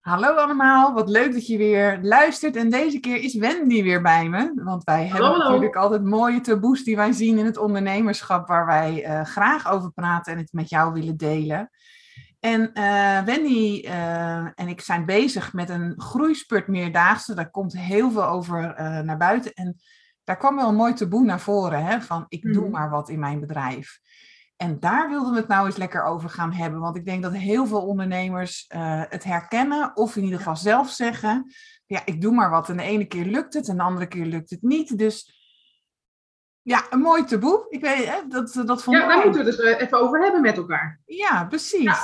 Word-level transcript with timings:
Hallo 0.00 0.34
allemaal, 0.34 0.92
wat 0.92 1.08
leuk 1.08 1.32
dat 1.32 1.46
je 1.46 1.56
weer 1.56 1.98
luistert. 2.02 2.56
En 2.56 2.70
deze 2.70 3.00
keer 3.00 3.16
is 3.16 3.34
Wendy 3.34 3.82
weer 3.82 4.02
bij 4.02 4.28
me. 4.28 4.52
Want 4.54 4.84
wij 4.84 5.06
hebben 5.06 5.38
natuurlijk 5.38 5.76
altijd 5.76 6.04
mooie 6.04 6.40
taboes 6.40 6.84
die 6.84 6.96
wij 6.96 7.12
zien 7.12 7.38
in 7.38 7.44
het 7.44 7.56
ondernemerschap, 7.56 8.48
waar 8.48 8.66
wij 8.66 9.04
eh, 9.04 9.24
graag 9.24 9.70
over 9.70 9.92
praten 9.92 10.32
en 10.32 10.38
het 10.38 10.52
met 10.52 10.68
jou 10.68 10.92
willen 10.92 11.16
delen. 11.16 11.70
En 12.40 12.72
eh, 12.72 13.22
Wendy 13.22 13.82
eh, 13.84 14.36
en 14.36 14.68
ik 14.68 14.80
zijn 14.80 15.04
bezig 15.06 15.52
met 15.52 15.68
een 15.68 15.94
groeispurt 15.96 16.66
meerdaagse. 16.68 17.34
Daar 17.34 17.50
komt 17.50 17.78
heel 17.78 18.10
veel 18.10 18.26
over 18.26 18.74
naar 19.04 19.18
buiten. 19.18 19.52
En 19.52 19.76
daar 20.24 20.36
kwam 20.36 20.56
wel 20.56 20.68
een 20.68 20.74
mooi 20.74 20.92
taboe 20.92 21.24
naar 21.24 21.40
voren, 21.40 21.84
hè, 21.84 22.00
van 22.00 22.24
ik 22.28 22.42
doe 22.52 22.62
Mhm. 22.62 22.70
maar 22.70 22.90
wat 22.90 23.08
in 23.08 23.18
mijn 23.18 23.40
bedrijf. 23.40 23.98
En 24.60 24.80
daar 24.80 25.08
wilden 25.08 25.32
we 25.32 25.38
het 25.38 25.48
nou 25.48 25.66
eens 25.66 25.76
lekker 25.76 26.04
over 26.04 26.30
gaan 26.30 26.52
hebben. 26.52 26.80
Want 26.80 26.96
ik 26.96 27.04
denk 27.04 27.22
dat 27.22 27.32
heel 27.32 27.66
veel 27.66 27.86
ondernemers 27.86 28.66
eh, 28.68 29.02
het 29.08 29.24
herkennen, 29.24 29.96
of 29.96 30.16
in 30.16 30.22
ieder 30.22 30.38
geval 30.38 30.56
zelf 30.56 30.90
zeggen: 30.90 31.52
Ja, 31.86 32.02
ik 32.04 32.20
doe 32.20 32.32
maar 32.32 32.50
wat. 32.50 32.68
En 32.68 32.76
de 32.76 32.82
ene 32.82 33.04
keer 33.04 33.24
lukt 33.24 33.54
het, 33.54 33.68
en 33.68 33.76
de 33.76 33.82
andere 33.82 34.06
keer 34.06 34.24
lukt 34.24 34.50
het 34.50 34.62
niet. 34.62 34.98
Dus 34.98 35.34
ja, 36.62 36.86
een 36.90 36.98
mooi 36.98 37.24
taboe. 37.24 37.66
Ik 37.68 37.80
weet, 37.80 38.04
hè, 38.04 38.26
dat, 38.28 38.62
dat 38.66 38.82
vond 38.82 38.96
Ja, 38.96 39.06
daar 39.06 39.24
moeten 39.24 39.44
we 39.44 39.50
het 39.50 39.56
dus 39.58 39.66
eh, 39.66 39.80
even 39.80 40.00
over 40.00 40.22
hebben 40.22 40.40
met 40.40 40.56
elkaar. 40.56 41.00
Ja, 41.04 41.44
precies. 41.44 41.82
Ja. 41.82 41.98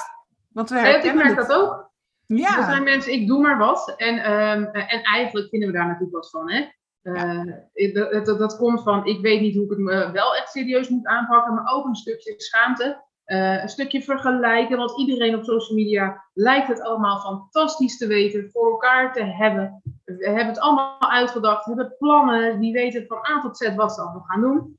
Want 0.49 0.71
we 0.71 0.79
En 0.79 1.05
ik 1.05 1.15
merk 1.15 1.37
het. 1.39 1.49
dat 1.49 1.59
ook. 1.59 1.91
Ja. 2.27 2.59
Er 2.59 2.65
zijn 2.65 2.83
mensen, 2.83 3.13
ik 3.13 3.27
doe 3.27 3.41
maar 3.41 3.59
wat. 3.59 3.95
En, 3.97 4.19
ehm, 4.19 4.63
eh, 4.63 4.95
en 4.95 5.03
eigenlijk 5.03 5.49
vinden 5.49 5.69
we 5.69 5.75
daar 5.75 5.87
natuurlijk 5.87 6.15
wat 6.15 6.31
van. 6.31 6.51
Hè? 6.51 6.69
Eh, 7.07 7.93
dat, 7.93 8.27
dat, 8.27 8.39
dat 8.39 8.57
komt 8.57 8.83
van, 8.83 9.07
ik 9.07 9.21
weet 9.21 9.41
niet 9.41 9.55
hoe 9.55 9.65
ik 9.65 9.71
het 9.71 9.79
me 9.79 10.11
wel 10.13 10.35
echt 10.35 10.51
serieus 10.51 10.89
moet 10.89 11.07
aanpakken, 11.07 11.55
maar 11.55 11.73
ook 11.73 11.87
een 11.87 11.95
stukje 11.95 12.35
schaamte. 12.37 13.05
Eh, 13.25 13.63
een 13.63 13.69
stukje 13.69 14.03
vergelijken, 14.03 14.77
want 14.77 14.99
iedereen 14.99 15.35
op 15.35 15.45
social 15.45 15.77
media 15.77 16.25
lijkt 16.35 16.69
het 16.69 16.83
allemaal 16.83 17.21
fantastisch 17.21 17.99
te 17.99 18.07
weten, 18.07 18.51
voor 18.51 18.71
elkaar 18.71 19.13
te 19.13 19.25
hebben. 19.25 19.83
We 20.05 20.27
hebben 20.27 20.47
het 20.47 20.59
allemaal 20.59 21.11
uitgedacht, 21.11 21.65
hebben 21.65 21.95
plannen, 21.99 22.61
die 22.61 22.73
weten 22.73 23.07
van 23.07 23.19
A 23.31 23.41
tot 23.41 23.57
Z 23.57 23.75
wat 23.75 23.95
ze 23.95 24.01
allemaal 24.01 24.23
gaan 24.23 24.41
doen. 24.41 24.79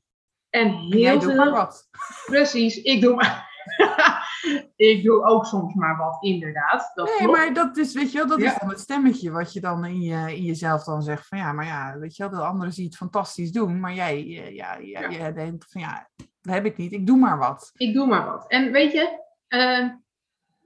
En 0.50 0.68
heel 0.68 1.20
veel, 1.20 1.34
maar 1.34 1.50
wat. 1.50 1.88
Precies, 2.26 2.82
ik 2.82 3.00
doe 3.00 3.14
maar. 3.14 3.46
ik 4.76 5.02
doe 5.04 5.24
ook 5.24 5.46
soms 5.46 5.74
maar 5.74 5.96
wat, 5.96 6.16
inderdaad. 6.20 6.90
Dat 6.94 7.06
Nee, 7.06 7.16
klopt. 7.16 7.38
maar 7.38 7.54
dat 7.54 7.76
is, 7.76 7.94
weet 7.94 8.12
je 8.12 8.18
wel, 8.18 8.26
dat 8.26 8.40
Ja. 8.40 8.52
is 8.52 8.58
dan 8.60 8.68
het 8.68 8.80
stemmetje 8.80 9.30
wat 9.30 9.52
je 9.52 9.60
dan 9.60 9.84
in, 9.84 10.00
je, 10.00 10.36
in 10.36 10.42
jezelf 10.42 10.84
dan 10.84 11.02
zegt 11.02 11.26
van 11.26 11.38
ja, 11.38 11.52
maar 11.52 11.66
ja, 11.66 11.98
weet 11.98 12.16
je 12.16 12.22
wel, 12.28 12.38
de 12.38 12.46
anderen 12.46 12.72
zien 12.72 12.86
het 12.86 12.96
fantastisch 12.96 13.52
doen, 13.52 13.80
maar 13.80 13.94
jij, 13.94 14.14
eh, 14.16 14.54
ja, 14.54 14.74
ja, 14.76 15.00
Ja. 15.00 15.10
jij 15.10 15.32
denkt 15.32 15.66
van 15.70 15.80
ja, 15.80 16.08
dat 16.40 16.54
heb 16.54 16.64
ik 16.64 16.76
niet, 16.76 16.92
ik 16.92 17.06
doe 17.06 17.16
maar 17.18 17.38
wat. 17.38 17.70
Ik 17.74 17.94
doe 17.94 18.06
maar 18.06 18.24
wat. 18.24 18.44
En 18.48 18.72
weet 18.72 18.92
je, 18.92 19.22
eh, 19.48 19.88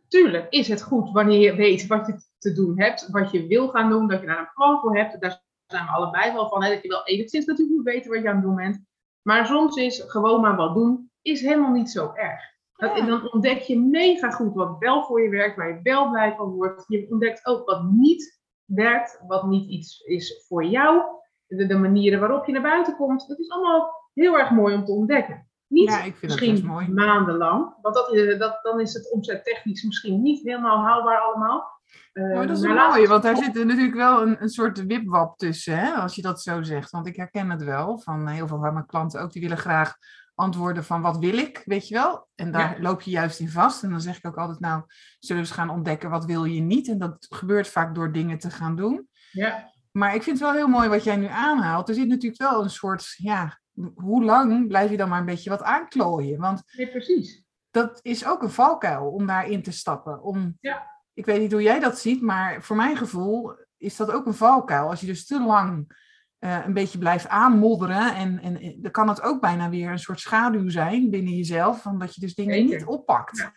tuurlijk 0.08 0.46
is 0.50 0.68
het 0.68 0.82
goed 0.82 1.10
wanneer 1.12 1.40
je 1.40 1.54
weet 1.54 1.86
wat 1.86 2.06
je 2.06 2.14
te 2.38 2.52
doen 2.52 2.80
hebt, 2.80 3.08
wat 3.10 3.30
je 3.30 3.46
wil 3.46 3.68
gaan 3.68 3.90
doen, 3.90 4.08
dat 4.08 4.20
je 4.20 4.26
daar 4.26 4.38
een 4.38 4.50
plan 4.54 4.80
voor 4.80 4.96
hebt. 4.96 5.20
Daar 5.20 5.42
zijn 5.66 5.84
we 5.84 5.90
allebei 5.90 6.32
wel 6.32 6.48
van, 6.48 6.62
hè, 6.64 6.70
dat 6.74 6.82
je 6.82 6.88
wel 6.88 7.04
enigszins 7.06 7.44
natuurlijk 7.46 7.76
moet 7.76 7.84
weten 7.86 8.10
wat 8.10 8.22
je 8.22 8.28
aan 8.28 8.34
het 8.34 8.44
doen 8.44 8.54
bent. 8.54 8.84
Maar 9.22 9.46
soms 9.46 9.76
is 9.76 10.04
gewoon 10.06 10.40
maar 10.40 10.56
wat 10.56 10.74
doen, 10.74 11.10
is 11.22 11.40
helemaal 11.40 11.72
niet 11.72 11.90
zo 11.90 12.12
erg. 12.14 12.50
Dat- 12.88 12.96
Ja. 12.98 13.06
Dan 13.06 13.32
ontdek 13.32 13.58
je 13.58 13.80
mega 13.80 14.30
goed 14.30 14.54
wat 14.54 14.76
wel 14.78 15.04
voor 15.04 15.22
je 15.22 15.28
werkt, 15.28 15.56
waar 15.56 15.68
je 15.68 15.80
wel 15.82 16.10
blij 16.10 16.34
van 16.36 16.50
wordt. 16.50 16.84
Je 16.86 17.06
ontdekt 17.10 17.46
ook 17.46 17.66
wat 17.66 17.82
niet 17.90 18.40
werkt, 18.64 19.22
wat 19.26 19.46
niet 19.46 19.70
iets 19.70 20.00
is 20.00 20.44
voor 20.48 20.64
jou. 20.64 21.02
De, 21.46 21.66
de 21.66 21.76
manieren 21.78 22.20
waarop 22.20 22.46
je 22.46 22.52
naar 22.52 22.62
buiten 22.62 22.96
komt. 22.96 23.26
Het 23.26 23.38
is 23.38 23.50
allemaal 23.50 23.90
heel 24.14 24.38
erg 24.38 24.50
mooi 24.50 24.74
om 24.74 24.84
te 24.84 24.92
ontdekken. 24.92 25.46
Niet 25.66 25.88
Ja, 25.88 25.96
ik 26.02 26.16
vind 26.16 26.32
dat 26.32 26.40
misschien 26.40 26.66
mooi. 26.66 26.88
maandenlang, 26.88 27.74
want 27.82 27.94
dat, 27.94 28.12
is- 28.12 28.38
dat, 28.38 28.58
dan 28.62 28.80
is 28.80 28.92
het 28.94 29.12
omzettechnisch 29.12 29.82
misschien 29.82 30.22
niet 30.22 30.42
helemaal 30.42 30.78
haalbaar 30.78 31.18
allemaal. 31.20 31.80
Eh, 32.12 32.22
maar 32.34 32.46
dat 32.46 32.56
is 32.56 32.62
mooie, 32.62 33.00
het 33.00 33.08
want 33.08 33.22
daar 33.22 33.36
zit 33.36 33.56
er 33.56 33.66
natuurlijk 33.66 33.94
wel 33.94 34.22
een, 34.22 34.42
een 34.42 34.48
soort 34.48 34.86
wipwap 34.86 35.36
tussen, 35.38 35.78
hè, 35.78 35.92
als 35.92 36.14
je 36.14 36.22
dat 36.22 36.40
zo 36.42 36.62
zegt. 36.62 36.90
Want 36.90 37.06
ik 37.06 37.16
herken 37.16 37.50
het 37.50 37.64
wel 37.64 37.98
van 37.98 38.26
heel 38.28 38.46
veel 38.46 38.60
van 38.60 38.72
mijn 38.72 38.86
klanten 38.86 39.20
ook, 39.22 39.32
die 39.32 39.42
willen 39.42 39.56
graag 39.58 39.94
antwoorden 40.42 40.84
van 40.84 41.00
wat 41.02 41.18
wil 41.18 41.38
ik, 41.38 41.62
weet 41.64 41.88
je 41.88 41.94
wel? 41.94 42.28
En 42.34 42.52
daar 42.52 42.80
loop 42.80 43.00
je 43.00 43.10
juist 43.10 43.40
in 43.40 43.48
vast. 43.48 43.82
En 43.82 43.90
dan 43.90 44.00
zeg 44.00 44.16
ik 44.16 44.26
ook 44.26 44.36
altijd, 44.36 44.60
nou, 44.60 44.82
zullen 45.18 45.42
we 45.42 45.48
eens 45.48 45.58
gaan 45.58 45.70
ontdekken 45.70 46.10
wat 46.10 46.24
wil 46.24 46.44
je 46.44 46.60
niet? 46.60 46.88
En 46.88 46.98
dat 46.98 47.26
gebeurt 47.30 47.68
vaak 47.68 47.94
door 47.94 48.12
dingen 48.12 48.38
te 48.38 48.50
gaan 48.50 48.76
doen. 48.76 49.08
Ja, 49.30 49.72
Maar 49.92 50.14
ik 50.14 50.22
vind 50.22 50.38
het 50.38 50.48
wel 50.48 50.56
heel 50.56 50.68
mooi 50.68 50.88
wat 50.88 51.04
jij 51.04 51.16
nu 51.16 51.26
aanhaalt. 51.26 51.88
Er 51.88 51.94
zit 51.94 52.08
natuurlijk 52.08 52.42
wel 52.42 52.62
een 52.62 52.70
soort, 52.70 53.14
ja, 53.16 53.60
hoe 53.94 54.24
lang 54.24 54.68
blijf 54.68 54.90
je 54.90 54.96
dan 54.96 55.08
maar 55.08 55.20
een 55.20 55.24
beetje 55.24 55.50
wat 55.50 55.62
aanklooien? 55.62 56.40
Want 56.40 56.62
nee, 56.76 56.90
precies. 56.90 57.42
dat 57.70 57.98
is 58.02 58.26
ook 58.26 58.42
een 58.42 58.50
valkuil 58.50 59.10
om 59.10 59.26
daarin 59.26 59.62
te 59.62 59.72
stappen. 59.72 60.22
Om, 60.22 60.56
Ja. 60.60 60.90
Ik 61.14 61.24
weet 61.24 61.40
niet 61.40 61.52
hoe 61.52 61.62
jij 61.62 61.80
dat 61.80 61.98
ziet, 61.98 62.22
maar 62.22 62.62
voor 62.62 62.76
mijn 62.76 62.96
gevoel 62.96 63.54
is 63.76 63.96
dat 63.96 64.10
ook 64.10 64.26
een 64.26 64.34
valkuil. 64.34 64.88
Als 64.88 65.00
je 65.00 65.06
dus 65.06 65.26
te 65.26 65.40
lang 65.42 66.00
eh, 66.42 66.66
een 66.66 66.72
beetje 66.72 66.98
blijft 66.98 67.28
aanmodderen, 67.28 68.14
en, 68.14 68.40
en 68.40 68.60
en 68.60 68.82
dan 68.82 68.90
kan 68.90 69.08
het 69.08 69.22
ook 69.22 69.40
bijna 69.40 69.68
weer 69.68 69.90
een 69.90 69.98
soort 69.98 70.20
schaduw 70.20 70.68
zijn 70.68 71.10
binnen 71.10 71.32
jezelf, 71.32 71.86
omdat 71.86 72.14
je 72.14 72.20
dus 72.20 72.34
dingen 72.34 72.54
Zeker. 72.54 72.76
niet 72.76 72.86
oppakt. 72.86 73.38
Ja. 73.38 73.52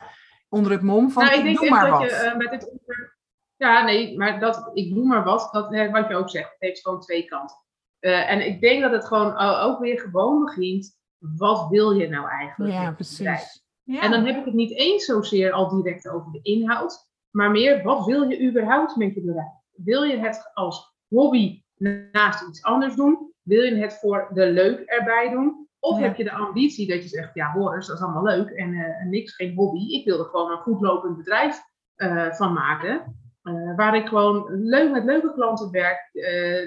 Onder 0.50 0.72
het 0.72 0.82
mom 0.82 1.12
van, 1.12 1.24
nou, 1.24 1.36
ik, 1.36 1.40
ik 1.40 1.46
denk 1.46 1.60
doe 1.60 1.70
maar 1.70 1.90
dat 1.90 2.00
wat. 2.00 2.10
je 2.10 2.16
eh, 2.16 2.38
met 2.38 2.52
dit 2.52 2.70
onderwerp... 2.70 3.18
Ja, 3.56 3.84
nee, 3.84 4.18
maar 4.18 4.40
dat, 4.40 4.70
ik 4.74 4.94
doe 4.94 5.06
maar 5.06 5.24
wat, 5.24 5.50
dat, 5.52 5.70
wat 5.92 6.08
je 6.08 6.16
ook 6.16 6.30
zegt, 6.30 6.50
het 6.50 6.56
heeft 6.60 6.82
gewoon 6.82 7.00
twee 7.00 7.26
kanten. 7.26 7.58
Eh, 8.00 8.32
en 8.32 8.46
ik 8.46 8.62
denk 8.62 8.82
dat 8.82 8.92
het 8.92 9.06
gewoon 9.06 9.38
ook 9.38 9.80
weer 9.80 10.00
gewoon 10.00 10.44
begint, 10.44 10.98
wat 11.18 11.68
wil 11.70 11.92
je 11.92 12.10
nou 12.10 12.30
eigenlijk? 12.30 12.74
ja, 12.74 12.92
precies. 12.92 13.64
Ja. 13.84 14.02
En 14.02 14.12
dan 14.12 14.26
heb 14.26 14.38
ik 14.38 14.46
het 14.46 14.54
niet 14.54 14.78
eens 14.78 15.06
zozeer 15.06 15.52
al 15.52 15.70
direct 15.70 16.10
over 16.10 16.32
de 16.32 16.42
inhoud, 16.42 17.10
maar 17.30 17.52
meer 17.52 17.84
wat 17.84 18.06
wil 18.06 18.30
je 18.30 18.50
überhaupt 18.50 18.96
met 18.96 19.14
je 19.14 19.22
bedrijf? 19.22 19.52
Wil 19.72 20.04
je 20.04 20.18
het 20.18 20.52
als 20.54 20.96
hobby 21.08 21.64
naast 22.12 22.48
iets 22.48 22.64
anders 22.64 22.96
doen? 22.96 23.34
Wil 23.42 23.64
je 23.64 23.76
het 23.76 23.94
voor 24.00 24.30
de 24.34 24.46
leuk 24.52 24.80
erbij 24.80 25.30
doen? 25.30 25.68
Of 25.80 25.98
Ja. 26.00 26.04
heb 26.04 26.16
je 26.16 26.24
de 26.24 26.32
ambitie 26.32 26.88
dat 26.88 27.02
je 27.04 27.08
zegt, 27.10 27.34
ja 27.34 27.52
hoor 27.52 27.76
eens, 27.76 27.88
dat 27.88 27.98
is 27.98 28.04
allemaal 28.04 28.24
leuk 28.24 28.50
en 28.50 28.74
eh, 28.74 29.06
niks, 29.08 29.36
geen 29.36 29.56
hobby. 29.56 29.94
Ik 29.94 30.06
wil 30.06 30.20
er 30.20 30.26
gewoon 30.26 30.52
een 30.52 30.58
goed 30.58 30.82
lopend 30.82 31.18
bedrijf 31.18 31.60
eh, 31.96 32.32
van 32.32 32.54
maken. 32.54 33.20
eh, 33.42 33.76
waar 33.76 33.96
ik 33.96 34.08
gewoon 34.08 34.46
leuk 34.50 34.92
met 34.92 35.04
leuke 35.04 35.34
klanten 35.34 35.72
werk, 35.72 36.10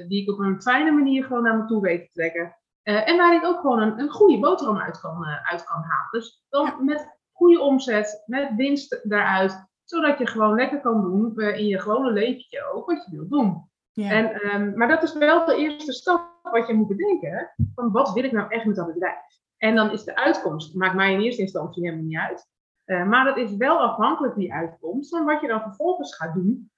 die 0.08 0.22
ik 0.22 0.30
op 0.32 0.38
een 0.38 0.62
fijne 0.62 0.90
manier 0.90 1.24
gewoon 1.24 1.42
naar 1.42 1.56
me 1.58 1.64
toe 1.64 1.80
weet 1.80 2.04
te 2.04 2.10
trekken. 2.12 2.56
En 2.82 3.16
waar 3.16 3.34
ik 3.34 3.44
ook 3.44 3.60
gewoon 3.60 3.80
een, 3.82 3.98
een 4.00 4.08
goede 4.10 4.38
boterham 4.38 4.78
uit 4.78 5.00
kan, 5.00 5.24
uit 5.24 5.64
kan 5.64 5.82
halen. 5.82 6.10
Dus 6.10 6.44
dan 6.48 6.64
Ja. 6.66 6.76
met 6.82 7.18
goede 7.32 7.60
omzet, 7.60 8.22
met 8.26 8.54
winst 8.56 9.00
daaruit. 9.02 9.66
Zodat 9.84 10.18
je 10.18 10.26
gewoon 10.26 10.54
lekker 10.54 10.80
kan 10.80 11.02
doen 11.02 11.40
in 11.40 11.66
je 11.66 11.78
gewone 11.80 12.10
leventje 12.12 12.72
ook 12.72 12.86
wat 12.90 13.04
je 13.10 13.16
wilt 13.16 13.30
doen. 13.30 13.70
Ja. 14.02 14.10
En, 14.10 14.32
ehm, 14.42 14.76
maar 14.76 14.88
dat 14.88 15.02
is 15.02 15.12
wel 15.12 15.44
de 15.44 15.56
eerste 15.56 15.92
stap 15.92 16.38
wat 16.42 16.66
je 16.66 16.74
moet 16.74 16.88
bedenken. 16.88 17.54
Van 17.74 17.92
wat 17.92 18.12
wil 18.12 18.24
ik 18.24 18.32
nou 18.32 18.50
echt 18.50 18.64
met 18.64 18.76
dat 18.76 18.92
bedrijf? 18.92 19.18
En 19.56 19.74
dan 19.74 19.90
is 19.90 20.04
de 20.04 20.16
uitkomst, 20.16 20.74
maakt 20.74 20.94
mij 20.94 21.12
in 21.12 21.20
eerste 21.20 21.42
instantie 21.42 21.82
helemaal 21.82 22.04
niet 22.04 22.18
uit. 22.18 22.48
Eh, 22.84 23.06
maar 23.06 23.24
dat 23.24 23.36
is 23.36 23.56
wel 23.56 23.78
afhankelijk 23.78 24.34
die 24.34 24.52
uitkomst 24.52 25.10
van 25.10 25.24
wat 25.24 25.40
je 25.40 25.46
dan 25.46 25.62
vervolgens 25.62 26.16
gaat 26.16 26.34
doen. 26.34 26.70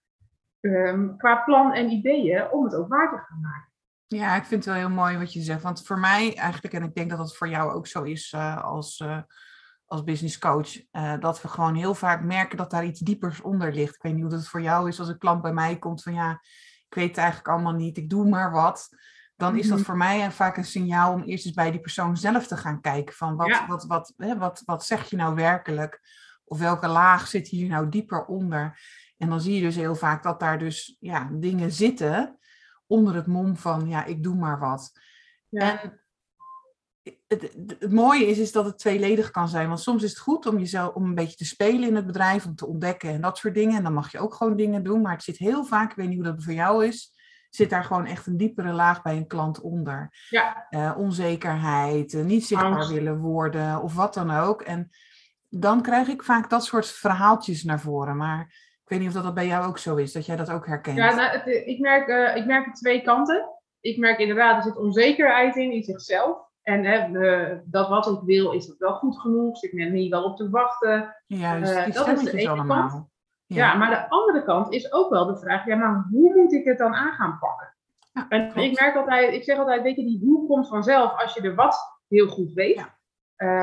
ehm, 0.60 1.16
qua 1.16 1.42
plan 1.42 1.72
en 1.72 1.90
ideeën 1.90 2.50
om 2.50 2.64
het 2.64 2.74
ook 2.74 2.88
waar 2.88 3.10
te 3.10 3.16
gaan 3.16 3.40
maken. 3.40 3.72
Ja, 4.06 4.36
ik 4.36 4.44
vind 4.44 4.64
het 4.64 4.74
wel 4.74 4.82
heel 4.82 4.96
mooi 4.96 5.18
wat 5.18 5.32
je 5.32 5.40
zegt. 5.40 5.62
Want 5.62 5.86
voor 5.86 5.98
mij 5.98 6.36
eigenlijk, 6.36 6.74
en 6.74 6.82
ik 6.82 6.94
denk 6.94 7.10
dat 7.10 7.18
dat 7.18 7.36
voor 7.36 7.48
jou 7.48 7.72
ook 7.72 7.86
zo 7.86 8.02
is 8.02 8.32
eh, 8.32 8.64
als, 8.64 9.00
eh, 9.00 9.22
als 9.84 10.04
business 10.04 10.38
coach, 10.38 10.68
dat 11.20 11.42
we 11.42 11.48
gewoon 11.48 11.74
heel 11.74 11.94
vaak 11.94 12.22
merken 12.22 12.56
dat 12.56 12.70
daar 12.70 12.84
iets 12.84 13.00
diepers 13.00 13.40
onder 13.40 13.72
ligt. 13.72 13.94
Ik 13.94 14.02
weet 14.02 14.12
niet 14.12 14.22
hoe 14.22 14.30
dat 14.30 14.48
voor 14.48 14.62
jou 14.62 14.88
is 14.88 14.98
als 14.98 15.08
een 15.08 15.18
klant 15.18 15.42
bij 15.42 15.52
mij 15.52 15.78
komt 15.78 16.02
van 16.02 16.14
ja, 16.14 16.40
ik 16.90 16.96
weet 16.96 17.08
het 17.08 17.16
eigenlijk 17.18 17.48
allemaal 17.48 17.72
niet, 17.72 17.96
ik 17.96 18.10
doe 18.10 18.28
maar 18.28 18.50
wat. 18.50 18.88
Dan 19.36 19.56
is 19.56 19.68
dat 19.68 19.76
Mhm. 19.76 19.86
voor 19.86 19.96
mij 19.96 20.30
vaak 20.30 20.56
een 20.56 20.64
signaal 20.64 21.12
om 21.12 21.22
eerst 21.22 21.46
eens 21.46 21.54
bij 21.54 21.70
die 21.70 21.80
persoon 21.80 22.16
zelf 22.16 22.46
te 22.46 22.56
gaan 22.56 22.80
kijken 22.80 23.14
van 23.14 23.36
wat, 23.36 23.46
Ja. 23.48 23.66
wat, 23.66 23.84
wat, 23.84 24.12
hè, 24.16 24.38
wat, 24.38 24.62
wat 24.64 24.84
zeg 24.84 25.10
je 25.10 25.16
nou 25.16 25.34
werkelijk? 25.34 26.00
Of 26.44 26.58
welke 26.58 26.86
laag 26.88 27.26
zit 27.26 27.48
hier 27.48 27.68
nou 27.68 27.88
dieper 27.88 28.24
onder? 28.24 28.80
En 29.18 29.28
dan 29.28 29.40
zie 29.40 29.54
je 29.54 29.60
dus 29.60 29.76
heel 29.76 29.94
vaak 29.94 30.22
dat 30.22 30.40
daar 30.40 30.58
dus 30.58 30.96
ja, 31.00 31.28
dingen 31.32 31.72
zitten 31.72 32.38
onder 32.86 33.14
het 33.14 33.26
mom 33.26 33.56
van, 33.56 33.88
ja, 33.88 34.04
ik 34.04 34.22
doe 34.22 34.34
maar 34.36 34.58
wat. 34.58 34.92
Ja. 35.48 35.80
En 35.82 36.00
het, 37.02 37.52
het, 37.78 37.92
mooie 37.92 38.26
is, 38.26 38.38
is 38.38 38.52
dat 38.52 38.64
het 38.64 38.78
tweeledig 38.78 39.30
kan 39.30 39.48
zijn. 39.48 39.68
Want 39.68 39.80
soms 39.80 40.02
is 40.02 40.10
het 40.10 40.18
goed 40.18 40.46
om 40.46 40.58
jezelf 40.58 40.94
om 40.94 41.04
een 41.04 41.14
beetje 41.14 41.36
te 41.36 41.44
spelen 41.44 41.88
in 41.88 41.96
het 41.96 42.06
bedrijf, 42.06 42.46
om 42.46 42.54
te 42.54 42.66
ontdekken 42.66 43.10
en 43.10 43.20
dat 43.20 43.38
soort 43.38 43.54
dingen. 43.54 43.76
En 43.76 43.82
dan 43.82 43.92
mag 43.92 44.12
je 44.12 44.18
ook 44.18 44.34
gewoon 44.34 44.56
dingen 44.56 44.82
doen. 44.82 45.00
Maar 45.00 45.12
het 45.12 45.22
zit 45.22 45.38
heel 45.38 45.64
vaak, 45.64 45.90
ik 45.90 45.96
weet 45.96 46.08
niet 46.08 46.16
hoe 46.16 46.32
dat 46.32 46.44
voor 46.44 46.52
jou 46.52 46.86
is, 46.86 47.12
zit 47.50 47.70
daar 47.70 47.84
gewoon 47.84 48.06
echt 48.06 48.26
een 48.26 48.36
diepere 48.36 48.72
laag 48.72 49.02
bij 49.02 49.16
een 49.16 49.26
klant 49.26 49.60
onder. 49.60 50.08
Ja. 50.28 50.66
Uh, 50.70 50.94
onzekerheid, 50.98 52.12
uh, 52.12 52.24
niet 52.24 52.46
zichtbaar 52.46 52.72
Angst. 52.72 52.90
willen 52.90 53.18
worden 53.18 53.82
of 53.82 53.94
wat 53.94 54.14
dan 54.14 54.30
ook. 54.30 54.62
En 54.62 54.90
dan 55.48 55.82
krijg 55.82 56.08
ik 56.08 56.22
vaak 56.22 56.50
dat 56.50 56.64
soort 56.64 56.86
verhaaltjes 56.86 57.64
naar 57.64 57.80
voren. 57.80 58.16
Maar 58.16 58.40
ik 58.82 58.88
weet 58.88 58.98
niet 58.98 59.08
of 59.08 59.14
dat, 59.14 59.24
dat 59.24 59.34
bij 59.34 59.46
jou 59.46 59.66
ook 59.66 59.78
zo 59.78 59.96
is, 59.96 60.12
dat 60.12 60.26
jij 60.26 60.36
dat 60.36 60.50
ook 60.50 60.66
herkent. 60.66 60.96
Ja, 60.96 61.14
nou, 61.14 61.30
het, 61.30 61.46
ik, 61.46 61.78
merk, 61.78 62.08
uh, 62.08 62.36
ik 62.36 62.46
merk 62.46 62.74
twee 62.74 63.02
kanten. 63.02 63.48
Ik 63.80 63.98
merk 63.98 64.18
inderdaad, 64.18 64.56
er 64.56 64.62
zit 64.62 64.76
onzekerheid 64.76 65.56
in, 65.56 65.72
in 65.72 65.82
zichzelf. 65.82 66.49
En 66.70 66.84
hè, 66.84 67.60
dat 67.64 67.88
wat 67.88 68.06
ik 68.06 68.20
wil, 68.24 68.52
is 68.52 68.66
dat 68.66 68.78
wel 68.78 68.94
goed 68.94 69.20
genoeg? 69.20 69.58
Zit 69.58 69.72
men 69.72 69.92
hier 69.92 70.10
wel 70.10 70.24
op 70.24 70.36
te 70.36 70.50
wachten? 70.50 71.16
Juist, 71.26 71.72
uh, 71.72 71.94
dat 71.94 72.08
is 72.08 72.30
de 72.30 72.38
ene 72.38 72.50
allemaal. 72.50 72.88
kant. 72.88 73.08
Ja. 73.46 73.56
ja. 73.56 73.74
maar 73.74 73.90
de 73.90 74.08
andere 74.08 74.44
kant 74.44 74.72
is 74.72 74.92
ook 74.92 75.10
wel 75.10 75.26
de 75.26 75.38
vraag, 75.38 75.66
ja, 75.66 75.76
maar 75.76 76.06
hoe 76.10 76.34
moet 76.34 76.52
ik 76.52 76.64
het 76.64 76.78
dan 76.78 76.94
aan 76.94 77.12
gaan 77.12 77.38
pakken? 77.38 77.74
Ja, 78.12 78.26
en 78.28 78.56
ik 78.56 78.80
merk 78.80 78.96
altijd, 78.96 79.34
ik 79.34 79.44
zeg 79.44 79.58
altijd, 79.58 79.82
weet 79.82 79.96
je, 79.96 80.04
die 80.04 80.20
hoe 80.24 80.46
komt 80.46 80.68
vanzelf 80.68 81.22
als 81.22 81.34
je 81.34 81.40
de 81.40 81.54
wat 81.54 82.00
heel 82.08 82.28
goed 82.28 82.52
weet. 82.52 82.76
Ja. 82.76 82.98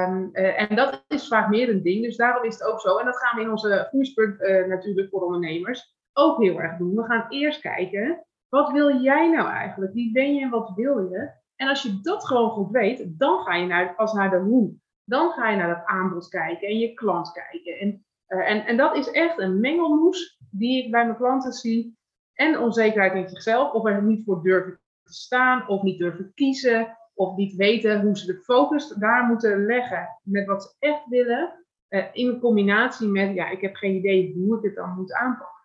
Um, 0.08 0.30
uh, 0.34 0.62
en 0.62 0.76
dat 0.76 1.04
is 1.08 1.28
vaak 1.28 1.50
meer 1.50 1.70
een 1.70 1.84
ding, 1.84 2.04
dus 2.04 2.18
daarom 2.18 2.44
is 2.44 2.60
het 2.60 2.68
ook 2.68 2.80
zo. 2.80 2.98
En 2.98 3.06
dat 3.06 3.18
gaan 3.18 3.38
we 3.38 3.44
in 3.44 3.52
onze 3.52 3.86
groeispurt 3.90 4.42
uh, 4.42 4.68
natuurlijk 4.68 5.10
voor 5.10 5.22
ondernemers 5.22 5.96
ook 6.14 6.42
heel 6.42 6.60
erg 6.60 6.78
doen. 6.78 6.96
We 6.96 7.04
gaan 7.04 7.26
eerst 7.30 7.62
kijken, 7.62 8.26
wat 8.50 8.72
wil 8.72 9.02
jij 9.02 9.30
nou 9.30 9.50
eigenlijk? 9.50 9.94
Wie 9.94 10.12
ben 10.12 10.36
je 10.36 10.42
en 10.42 10.50
wat 10.50 10.72
wil 10.76 11.00
je? 11.00 11.32
En 11.58 11.68
als 11.68 11.82
je 11.82 12.00
dat 12.02 12.26
gewoon 12.26 12.50
goed 12.50 12.72
weet, 12.72 13.20
dan 13.20 13.40
ga 13.40 13.56
je 13.56 13.68
naar, 13.68 13.96
pas 13.96 14.14
naar 14.14 14.30
de 14.30 14.38
hoe. 14.38 14.76
Dan 15.04 15.32
ga 15.32 15.50
je 15.50 15.58
naar 15.58 15.70
het 15.70 15.86
aanbod 15.86 16.28
kijken 16.28 16.68
en 16.68 16.78
je 16.78 16.94
klant 16.94 17.32
kijken. 17.32 17.80
En, 17.80 18.06
uh, 18.28 18.50
en, 18.50 18.66
en 18.66 18.78
dat 18.78 18.96
is 18.96 19.12
echt 19.12 19.40
een 19.40 19.60
mengelmoes 19.60 20.40
die 20.52 20.84
ik 20.84 20.92
bij 20.92 21.06
mijn 21.06 21.18
klanten 21.18 21.52
zie. 21.52 21.98
En 22.34 22.60
onzekerheid 22.60 23.14
in 23.14 23.30
zichzelf, 23.30 23.72
of 23.72 23.86
er 23.86 24.04
niet 24.04 24.24
voor 24.26 24.44
durven 24.44 24.80
te 25.04 25.14
staan, 25.14 25.68
of 25.68 25.82
niet 25.82 26.00
durven 26.00 26.32
kiezen, 26.34 26.98
of 27.14 27.36
niet 27.36 27.56
weten 27.56 28.02
hoe 28.02 28.18
ze 28.18 28.26
de 28.26 28.42
focus 28.44 28.88
daar 28.88 29.24
moeten 29.28 29.66
leggen 29.66 30.20
met 30.24 30.46
wat 30.46 30.64
ze 30.64 30.76
echt 30.80 31.08
willen. 31.08 31.66
Uh, 31.90 32.06
in 32.12 32.40
combinatie 32.40 33.08
met, 33.08 33.36
ja, 33.36 33.50
ik 33.50 33.62
heb 33.62 33.76
geen 33.76 33.96
idee 33.96 34.34
hoe 34.36 34.58
ik 34.58 34.64
het 34.64 34.76
dan 34.76 34.96
moet 34.96 35.14
aanpakken. 35.14 35.57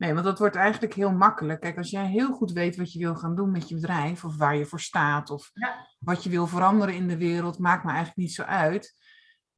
Nee, 0.00 0.12
want 0.12 0.24
dat 0.24 0.38
wordt 0.38 0.56
eigenlijk 0.56 0.94
heel 0.94 1.12
makkelijk. 1.12 1.60
Kijk, 1.60 1.76
als 1.76 1.90
jij 1.90 2.06
heel 2.06 2.32
goed 2.32 2.52
weet 2.52 2.76
wat 2.76 2.92
je 2.92 2.98
wil 2.98 3.14
gaan 3.14 3.34
doen 3.34 3.50
met 3.50 3.68
je 3.68 3.74
bedrijf, 3.74 4.24
of 4.24 4.36
waar 4.36 4.56
je 4.56 4.66
voor 4.66 4.80
staat, 4.80 5.30
of 5.30 5.50
ja. 5.54 5.86
wat 5.98 6.24
je 6.24 6.30
wil 6.30 6.46
veranderen 6.46 6.94
in 6.94 7.08
de 7.08 7.16
wereld, 7.16 7.58
maakt 7.58 7.84
me 7.84 7.88
eigenlijk 7.88 8.18
niet 8.18 8.32
zo 8.32 8.42
uit. 8.42 8.94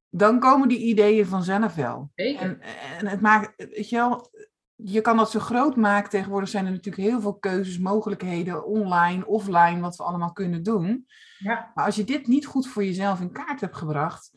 Dan 0.09 0.39
komen 0.39 0.69
die 0.69 0.79
ideeën 0.79 1.27
vanzelf 1.27 1.75
wel. 1.75 2.11
Zeker. 2.15 2.41
En, 2.41 2.61
en 2.99 3.07
het 3.07 3.21
maakt, 3.21 3.53
weet 3.57 3.89
je 3.89 3.97
wel, 3.97 4.31
je 4.75 5.01
kan 5.01 5.17
dat 5.17 5.31
zo 5.31 5.39
groot 5.39 5.77
maken. 5.77 6.11
Tegenwoordig 6.11 6.49
zijn 6.49 6.65
er 6.65 6.73
natuurlijk 6.73 7.09
heel 7.09 7.21
veel 7.21 7.39
keuzes, 7.39 7.79
mogelijkheden, 7.79 8.67
online, 8.67 9.27
offline, 9.27 9.81
wat 9.81 9.97
we 9.97 10.03
allemaal 10.03 10.33
kunnen 10.33 10.63
doen. 10.63 11.07
Ja. 11.39 11.71
Maar 11.75 11.85
als 11.85 11.97
je 11.97 12.05
dit 12.05 12.27
niet 12.27 12.47
goed 12.47 12.69
voor 12.69 12.85
jezelf 12.85 13.21
in 13.21 13.33
kaart 13.33 13.61
hebt 13.61 13.77
gebracht, 13.77 14.31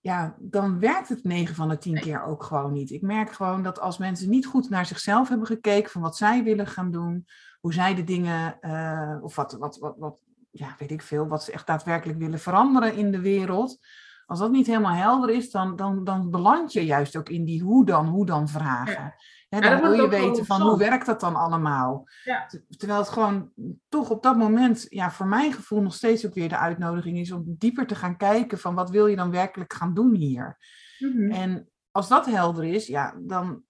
ja, 0.00 0.36
dan 0.38 0.78
werkt 0.78 1.08
het 1.08 1.24
9 1.24 1.54
van 1.54 1.68
de 1.68 1.78
10 1.78 1.92
nee. 1.92 2.02
keer 2.02 2.22
ook 2.22 2.42
gewoon 2.42 2.72
niet. 2.72 2.90
Ik 2.90 3.02
merk 3.02 3.32
gewoon 3.32 3.62
dat 3.62 3.80
als 3.80 3.98
mensen 3.98 4.30
niet 4.30 4.46
goed 4.46 4.70
naar 4.70 4.86
zichzelf 4.86 5.28
hebben 5.28 5.46
gekeken 5.46 5.90
van 5.90 6.02
wat 6.02 6.16
zij 6.16 6.42
willen 6.42 6.66
gaan 6.66 6.90
doen, 6.90 7.26
hoe 7.60 7.72
zij 7.72 7.94
de 7.94 8.04
dingen, 8.04 8.58
uh, 8.60 9.18
of 9.22 9.36
wat, 9.36 9.52
wat, 9.52 9.78
wat, 9.78 9.94
wat, 9.98 10.20
ja, 10.50 10.74
weet 10.78 10.90
ik 10.90 11.02
veel, 11.02 11.26
wat 11.26 11.44
ze 11.44 11.52
echt 11.52 11.66
daadwerkelijk 11.66 12.18
willen 12.18 12.38
veranderen 12.38 12.96
in 12.96 13.10
de 13.10 13.20
wereld. 13.20 13.78
Als 14.26 14.38
dat 14.38 14.50
niet 14.50 14.66
helemaal 14.66 14.94
helder 14.94 15.30
is, 15.30 15.50
dan, 15.50 15.76
dan, 15.76 16.04
dan 16.04 16.30
beland 16.30 16.72
je 16.72 16.84
juist 16.84 17.16
ook 17.16 17.28
in 17.28 17.44
die 17.44 17.62
hoe 17.62 17.86
dan, 17.86 18.06
hoe 18.06 18.26
dan 18.26 18.48
vragen. 18.48 19.14
He, 19.48 19.60
dan 19.60 19.80
wil 19.80 19.92
je 19.92 20.08
weten 20.08 20.46
van 20.46 20.60
hoe 20.60 20.78
werkt 20.78 21.06
dat 21.06 21.20
dan 21.20 21.34
allemaal. 21.34 22.08
Ja. 22.24 22.50
Terwijl 22.76 22.98
het 22.98 23.08
gewoon 23.08 23.52
toch 23.88 24.10
op 24.10 24.22
dat 24.22 24.36
moment, 24.36 24.86
ja, 24.88 25.10
voor 25.10 25.26
mijn 25.26 25.52
gevoel 25.52 25.82
nog 25.82 25.94
steeds 25.94 26.26
ook 26.26 26.34
weer 26.34 26.48
de 26.48 26.58
uitnodiging 26.58 27.18
is 27.18 27.32
om 27.32 27.44
dieper 27.46 27.86
te 27.86 27.94
gaan 27.94 28.16
kijken 28.16 28.58
van 28.58 28.74
wat 28.74 28.90
wil 28.90 29.06
je 29.06 29.16
dan 29.16 29.30
werkelijk 29.30 29.72
gaan 29.72 29.94
doen 29.94 30.14
hier. 30.14 30.56
Mm 30.98 31.12
-hmm. 31.12 31.30
En 31.30 31.68
als 31.90 32.08
dat 32.08 32.26
helder 32.26 32.64
is, 32.64 32.86
ja, 32.86 33.14
dan 33.18 33.62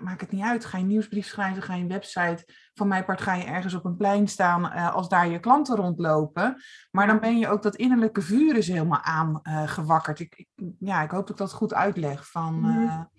maakt 0.00 0.20
het 0.20 0.32
niet 0.32 0.42
uit. 0.42 0.64
Ga 0.64 0.76
je 0.76 0.82
een 0.82 0.88
nieuwsbrief 0.88 1.26
schrijven, 1.26 1.62
ga 1.62 1.74
je 1.74 1.82
een 1.82 1.88
website. 1.88 2.44
Van 2.74 2.88
mijn 2.88 3.04
part 3.04 3.20
ga 3.20 3.34
je 3.34 3.44
ergens 3.44 3.74
op 3.74 3.84
een 3.84 3.96
plein 3.96 4.28
staan 4.28 4.64
uh, 4.64 4.94
als 4.94 5.08
daar 5.08 5.28
je 5.28 5.40
klanten 5.40 5.76
rondlopen. 5.76 6.62
Maar 6.90 7.06
dan 7.06 7.20
ben 7.20 7.38
je 7.38 7.48
ook 7.48 7.62
dat 7.62 7.76
innerlijke 7.76 8.22
vuur 8.22 8.56
is 8.56 8.68
helemaal 8.68 9.00
aangewakkerd. 9.02 10.20
Uh, 10.20 10.26
ik, 10.26 10.34
ik, 10.36 10.68
ja, 10.78 11.02
ik 11.02 11.10
hoop 11.10 11.20
dat 11.20 11.30
ik 11.30 11.36
dat 11.36 11.52
goed 11.52 11.74
uitleg. 11.74 12.30
Van, 12.30 12.54
uh, 12.54 12.60
mm 12.60 12.88
-hmm. 12.88 13.10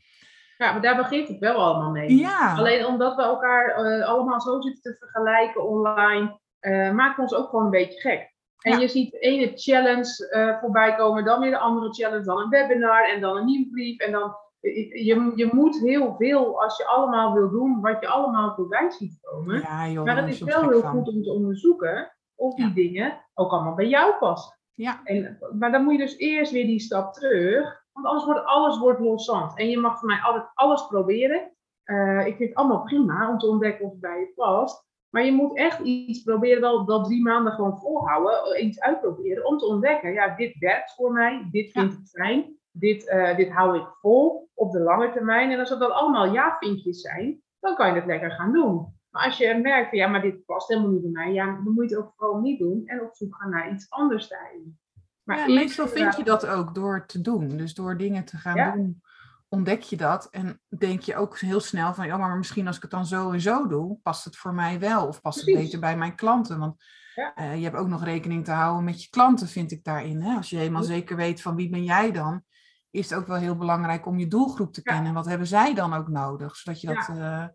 Ja, 0.57 0.71
maar 0.71 0.81
daar 0.81 0.95
begint 0.95 1.27
het 1.27 1.39
wel 1.39 1.55
allemaal 1.55 1.91
mee. 1.91 2.17
Ja. 2.17 2.55
Alleen 2.57 2.85
omdat 2.85 3.15
we 3.15 3.21
elkaar 3.21 3.85
uh, 3.85 4.07
allemaal 4.07 4.41
zo 4.41 4.61
zitten 4.61 4.81
te 4.81 4.97
vergelijken 4.99 5.67
online, 5.67 6.39
uh, 6.61 6.91
maakt 6.91 7.19
ons 7.19 7.33
ook 7.33 7.49
gewoon 7.49 7.65
een 7.65 7.71
beetje 7.71 7.99
gek. 7.99 8.35
En 8.57 8.71
ja. 8.71 8.79
je 8.79 8.87
ziet 8.87 9.11
de 9.11 9.19
ene 9.19 9.51
challenge 9.55 10.31
uh, 10.35 10.59
voorbij 10.59 10.95
komen, 10.95 11.25
dan 11.25 11.39
weer 11.39 11.51
de 11.51 11.57
andere 11.57 11.93
challenge, 11.93 12.23
dan 12.23 12.39
een 12.39 12.49
webinar 12.49 13.09
en 13.09 13.21
dan 13.21 13.37
een 13.37 13.45
nieuwsbrief. 13.45 13.99
En 13.99 14.11
dan, 14.11 14.35
je, 14.59 15.31
je 15.35 15.49
moet 15.51 15.79
heel 15.79 16.15
veel 16.17 16.61
als 16.61 16.77
je 16.77 16.85
allemaal 16.85 17.33
wil 17.33 17.49
doen 17.49 17.81
wat 17.81 17.97
je 17.99 18.07
allemaal 18.07 18.53
voorbij 18.55 18.91
ziet 18.91 19.19
komen. 19.21 19.59
Ja, 19.59 19.87
joh, 19.87 20.05
maar 20.05 20.17
het 20.17 20.29
is 20.29 20.41
wel 20.41 20.69
heel 20.69 20.81
van. 20.81 20.91
goed 20.91 21.07
om 21.07 21.23
te 21.23 21.31
onderzoeken 21.31 22.11
of 22.35 22.55
die 22.55 22.67
ja. 22.67 22.73
dingen 22.73 23.25
ook 23.33 23.51
allemaal 23.51 23.75
bij 23.75 23.87
jou 23.87 24.13
passen. 24.19 24.57
Ja. 24.73 25.01
En, 25.03 25.37
maar 25.59 25.71
dan 25.71 25.83
moet 25.83 25.93
je 25.93 25.99
dus 25.99 26.17
eerst 26.17 26.51
weer 26.51 26.65
die 26.65 26.79
stap 26.79 27.13
terug. 27.13 27.85
Want 27.97 28.09
anders 28.09 28.25
wordt 28.25 28.45
alles 28.45 28.77
wordt 28.77 28.99
loszand. 28.99 29.57
En 29.57 29.69
je 29.69 29.77
mag 29.77 29.99
voor 29.99 30.07
mij 30.07 30.21
altijd 30.21 30.51
alles 30.53 30.87
proberen. 30.87 31.51
Uh, 31.85 32.25
ik 32.25 32.35
vind 32.35 32.49
het 32.49 32.57
allemaal 32.57 32.83
prima 32.83 33.29
om 33.29 33.37
te 33.37 33.47
ontdekken 33.47 33.85
of 33.85 33.91
het 33.91 33.99
bij 33.99 34.19
je 34.19 34.31
past. 34.35 34.85
Maar 35.09 35.25
je 35.25 35.31
moet 35.31 35.57
echt 35.57 35.79
iets 35.79 36.23
proberen, 36.23 36.61
wel, 36.61 36.85
wel 36.85 37.03
drie 37.03 37.21
maanden 37.21 37.53
gewoon 37.53 37.77
volhouden. 37.77 38.65
Iets 38.65 38.79
uitproberen 38.79 39.45
om 39.45 39.57
te 39.57 39.65
ontdekken. 39.65 40.13
Ja, 40.13 40.35
dit 40.35 40.57
werkt 40.59 40.93
voor 40.95 41.11
mij. 41.11 41.47
Dit 41.51 41.71
vind 41.71 41.93
ik 41.93 42.07
fijn. 42.07 42.57
Dit, 42.71 43.07
uh, 43.07 43.35
dit 43.35 43.51
hou 43.51 43.77
ik 43.77 43.87
vol 44.01 44.49
op 44.53 44.71
de 44.71 44.79
lange 44.79 45.11
termijn. 45.11 45.51
En 45.51 45.59
als 45.59 45.69
dat 45.69 45.91
allemaal 45.91 46.33
ja-vinkjes 46.33 47.01
zijn, 47.01 47.41
dan 47.59 47.75
kan 47.75 47.87
je 47.87 47.95
het 47.95 48.05
lekker 48.05 48.31
gaan 48.31 48.53
doen. 48.53 48.95
Maar 49.09 49.25
als 49.25 49.37
je 49.37 49.59
merkt 49.61 49.89
van 49.89 49.97
ja, 49.97 50.07
maar 50.07 50.21
dit 50.21 50.45
past 50.45 50.67
helemaal 50.67 50.91
niet 50.91 51.01
bij 51.01 51.11
mij. 51.11 51.33
Ja, 51.33 51.45
dan 51.45 51.73
moet 51.73 51.89
je 51.89 51.95
het 51.95 52.05
ook 52.05 52.13
vooral 52.15 52.39
niet 52.39 52.59
doen. 52.59 52.81
En 52.85 53.01
op 53.01 53.15
zoek 53.15 53.35
gaan 53.35 53.49
naar 53.49 53.71
iets 53.71 53.89
anders 53.89 54.27
daarin. 54.27 54.79
Maar 55.27 55.49
meestal 55.49 55.87
vind 55.87 56.17
je 56.17 56.23
dat 56.23 56.45
ook 56.45 56.75
door 56.75 57.05
te 57.05 57.21
doen. 57.21 57.47
Dus 57.47 57.73
door 57.73 57.97
dingen 57.97 58.25
te 58.25 58.37
gaan 58.37 58.73
doen, 58.73 59.01
ontdek 59.47 59.81
je 59.81 59.97
dat. 59.97 60.27
En 60.31 60.61
denk 60.77 61.01
je 61.01 61.15
ook 61.15 61.39
heel 61.39 61.59
snel 61.59 61.93
van, 61.93 62.05
ja, 62.05 62.17
maar 62.17 62.37
misschien 62.37 62.67
als 62.67 62.75
ik 62.75 62.81
het 62.81 62.91
dan 62.91 63.05
zo 63.05 63.31
en 63.31 63.41
zo 63.41 63.67
doe, 63.67 63.97
past 64.03 64.25
het 64.25 64.37
voor 64.37 64.53
mij 64.53 64.79
wel. 64.79 65.07
Of 65.07 65.21
past 65.21 65.39
Precies. 65.39 65.53
het 65.53 65.63
beter 65.63 65.79
bij 65.79 65.97
mijn 65.97 66.15
klanten. 66.15 66.59
Want 66.59 66.83
uh, 67.39 67.55
je 67.55 67.63
hebt 67.63 67.75
ook 67.75 67.87
nog 67.87 68.03
rekening 68.03 68.45
te 68.45 68.51
houden 68.51 68.83
met 68.83 69.03
je 69.03 69.09
klanten, 69.09 69.47
vind 69.47 69.71
ik 69.71 69.83
daarin. 69.83 70.21
Hè? 70.21 70.35
Als 70.35 70.49
je 70.49 70.57
helemaal 70.57 70.83
zeker 70.83 71.15
weet 71.15 71.41
van 71.41 71.55
wie 71.55 71.69
ben 71.69 71.83
jij 71.83 72.11
dan, 72.11 72.43
is 72.91 73.09
het 73.09 73.19
ook 73.19 73.27
wel 73.27 73.37
heel 73.37 73.55
belangrijk 73.55 74.05
om 74.05 74.19
je 74.19 74.27
doelgroep 74.27 74.73
te 74.73 74.81
kennen. 74.81 75.13
Wat 75.13 75.25
hebben 75.25 75.47
zij 75.47 75.73
dan 75.73 75.93
ook 75.93 76.07
nodig? 76.07 76.55
Zodat 76.55 76.81
je 76.81 76.87
dat 76.87 77.09
uh, 77.09 77.45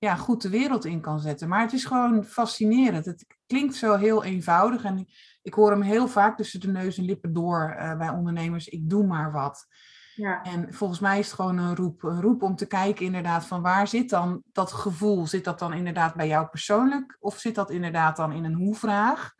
ja, 0.00 0.16
goed 0.16 0.42
de 0.42 0.48
wereld 0.48 0.84
in 0.84 1.00
kan 1.00 1.20
zetten. 1.20 1.48
Maar 1.48 1.60
het 1.60 1.72
is 1.72 1.84
gewoon 1.84 2.24
fascinerend. 2.24 3.04
Het 3.04 3.26
klinkt 3.46 3.74
zo 3.74 3.96
heel 3.96 4.24
eenvoudig. 4.24 4.84
En 4.84 5.06
ik 5.42 5.54
hoor 5.54 5.70
hem 5.70 5.82
heel 5.82 6.08
vaak 6.08 6.36
tussen 6.36 6.60
de 6.60 6.68
neus 6.68 6.98
en 6.98 7.04
lippen 7.04 7.32
door 7.32 7.76
uh, 7.78 7.98
bij 7.98 8.08
ondernemers. 8.08 8.68
Ik 8.68 8.90
doe 8.90 9.06
maar 9.06 9.32
wat. 9.32 9.66
Ja. 10.14 10.42
En 10.42 10.74
volgens 10.74 11.00
mij 11.00 11.18
is 11.18 11.26
het 11.26 11.34
gewoon 11.34 11.58
een 11.58 11.76
roep, 11.76 12.02
een 12.02 12.20
roep 12.20 12.42
om 12.42 12.56
te 12.56 12.66
kijken 12.66 13.04
inderdaad 13.06 13.46
van 13.46 13.62
waar 13.62 13.88
zit 13.88 14.10
dan 14.10 14.42
dat 14.52 14.72
gevoel? 14.72 15.26
Zit 15.26 15.44
dat 15.44 15.58
dan 15.58 15.72
inderdaad 15.72 16.14
bij 16.14 16.26
jou 16.28 16.46
persoonlijk? 16.46 17.16
Of 17.18 17.38
zit 17.38 17.54
dat 17.54 17.70
inderdaad 17.70 18.16
dan 18.16 18.32
in 18.32 18.44
een 18.44 18.54
hoe-vraag? 18.54 19.32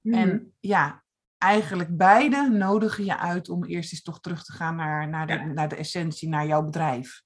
Mhm. 0.00 0.16
Mm. 0.16 0.22
En 0.22 0.54
ja, 0.60 1.02
eigenlijk 1.38 1.96
beide 1.96 2.48
nodigen 2.48 3.04
je 3.04 3.18
uit 3.18 3.48
om 3.48 3.64
eerst 3.64 3.92
eens 3.92 4.02
toch 4.02 4.20
terug 4.20 4.44
te 4.44 4.52
gaan 4.52 4.76
naar, 4.76 5.08
naar, 5.08 5.26
de, 5.26 5.32
Ja. 5.32 5.44
naar 5.44 5.68
de 5.68 5.76
essentie, 5.76 6.28
naar 6.28 6.46
jouw 6.46 6.62
bedrijf. 6.62 7.22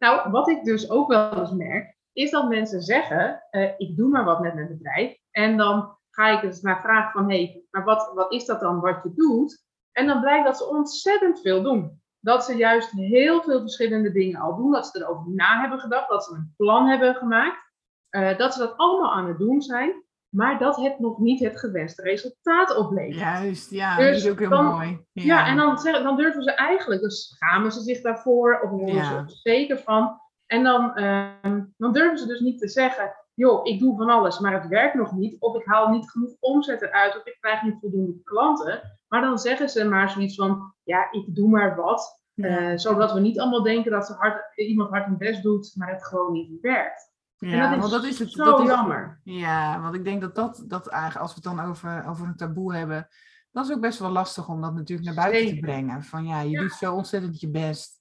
Nou, 0.00 0.30
wat 0.30 0.48
ik 0.48 0.64
dus 0.64 0.90
ook 0.90 1.08
wel 1.08 1.38
eens 1.38 1.50
merk, 1.50 1.96
is 2.12 2.30
dat 2.30 2.48
mensen 2.48 2.82
zeggen, 2.82 3.42
eh, 3.50 3.70
ik 3.76 3.96
doe 3.96 4.08
maar 4.08 4.24
wat 4.24 4.40
met 4.40 4.54
mijn 4.54 4.68
bedrijf. 4.68 5.16
En 5.30 5.56
dan 5.56 5.98
ga 6.10 6.28
ik 6.28 6.40
dus 6.40 6.60
naar 6.60 6.80
vragen 6.80 7.12
van, 7.12 7.30
hé, 7.30 7.36
hey, 7.36 7.64
maar 7.70 7.84
wat, 7.84 8.10
wat 8.14 8.32
is 8.32 8.46
dat 8.46 8.60
dan 8.60 8.80
wat 8.80 9.00
je 9.02 9.12
doet? 9.14 9.64
En 9.92 10.06
dan 10.06 10.20
blijkt 10.20 10.44
dat 10.46 10.56
ze 10.56 10.68
ontzettend 10.68 11.40
veel 11.40 11.62
doen. 11.62 12.02
Dat 12.20 12.44
ze 12.44 12.56
juist 12.56 12.90
heel 12.90 13.42
veel 13.42 13.60
verschillende 13.60 14.12
dingen 14.12 14.40
al 14.40 14.56
doen. 14.56 14.70
Dat 14.72 14.86
ze 14.86 14.98
erover 15.02 15.30
na 15.30 15.60
hebben 15.60 15.78
gedacht, 15.78 16.08
dat 16.08 16.24
ze 16.24 16.34
een 16.34 16.54
plan 16.56 16.86
hebben 16.86 17.14
gemaakt. 17.14 17.68
eh, 18.08 18.38
dat 18.38 18.52
ze 18.52 18.58
dat 18.58 18.76
allemaal 18.76 19.12
aan 19.12 19.28
het 19.28 19.38
doen 19.38 19.62
zijn. 19.62 20.04
Maar 20.30 20.58
dat 20.58 20.76
het 20.76 20.98
nog 20.98 21.18
niet 21.18 21.40
het 21.40 21.58
gewenste 21.58 22.02
resultaat 22.02 22.76
oplevert. 22.76 23.18
Juist, 23.18 23.70
ja, 23.70 23.96
Dus 23.96 24.06
dat 24.06 24.14
is 24.24 24.30
ook 24.30 24.38
heel 24.38 24.48
dan- 24.48 24.64
mooi. 24.64 25.04
Ja, 25.12 25.46
en 25.46 25.56
dan, 25.56 25.78
dan 26.02 26.16
durven 26.16 26.42
ze 26.42 26.52
eigenlijk, 26.52 27.00
dus 27.02 27.34
schamen 27.36 27.72
ze 27.72 27.80
zich 27.80 28.00
daarvoor, 28.00 28.60
of 28.60 28.70
worden 28.70 28.94
Ja. 28.94 29.04
ze 29.04 29.14
er 29.14 29.24
zeker 29.26 29.78
van. 29.78 30.20
En 30.46 30.62
dan, 30.62 30.94
ehm, 30.96 31.64
dan 31.76 31.92
durven 31.92 32.18
ze 32.18 32.26
dus 32.26 32.40
niet 32.40 32.58
te 32.60 32.68
zeggen, 32.68 33.12
joh, 33.34 33.66
ik 33.66 33.78
doe 33.80 33.96
van 33.96 34.10
alles, 34.10 34.38
maar 34.38 34.52
het 34.52 34.68
werkt 34.68 34.94
nog 34.94 35.12
niet. 35.12 35.40
Of 35.40 35.56
ik 35.56 35.64
haal 35.66 35.88
niet 35.88 36.10
genoeg 36.10 36.32
omzet 36.40 36.82
eruit, 36.82 37.16
of 37.18 37.26
ik 37.26 37.36
krijg 37.40 37.62
niet 37.62 37.78
voldoende 37.80 38.20
klanten. 38.24 38.80
Maar 39.08 39.20
dan 39.20 39.38
zeggen 39.38 39.68
ze 39.68 39.84
maar 39.84 40.10
zoiets 40.10 40.34
van, 40.34 40.74
ja, 40.82 41.08
ik 41.12 41.34
doe 41.34 41.48
maar 41.48 41.76
wat. 41.76 42.18
Eh, 42.34 42.72
zodat 42.74 43.12
we 43.12 43.20
niet 43.20 43.40
allemaal 43.40 43.62
denken 43.62 43.90
dat 43.90 44.06
ze 44.06 44.12
hard, 44.12 44.56
iemand 44.58 44.90
hard 44.90 45.04
hun 45.06 45.16
best 45.18 45.42
doet, 45.42 45.72
maar 45.76 45.88
het 45.90 46.04
gewoon 46.06 46.32
niet 46.32 46.60
werkt. 46.60 47.09
Ja, 47.48 47.60
dat 47.62 47.72
is, 47.72 47.78
want 47.78 47.92
dat 47.92 48.04
is 48.04 48.18
het, 48.18 48.32
zo 48.32 48.44
dat 48.44 48.60
is, 48.60 48.66
jammer. 48.66 49.20
Ja, 49.24 49.80
want 49.80 49.94
ik 49.94 50.04
denk 50.04 50.20
dat 50.20 50.34
dat, 50.34 50.64
dat 50.66 50.88
eigenlijk, 50.88 51.22
als 51.22 51.34
we 51.34 51.40
het 51.42 51.56
dan 51.56 51.66
over, 51.66 52.06
over 52.06 52.26
een 52.26 52.36
taboe 52.36 52.74
hebben, 52.74 53.08
dat 53.52 53.64
is 53.64 53.72
ook 53.72 53.80
best 53.80 53.98
wel 53.98 54.10
lastig 54.10 54.48
om 54.48 54.60
dat 54.60 54.74
natuurlijk 54.74 55.08
naar 55.08 55.30
buiten 55.30 55.54
te 55.54 55.60
brengen. 55.60 56.02
Van 56.02 56.26
ja, 56.26 56.40
je 56.40 56.58
doet 56.58 56.72
zo 56.72 56.94
ontzettend 56.94 57.40
je 57.40 57.50
best. 57.50 57.98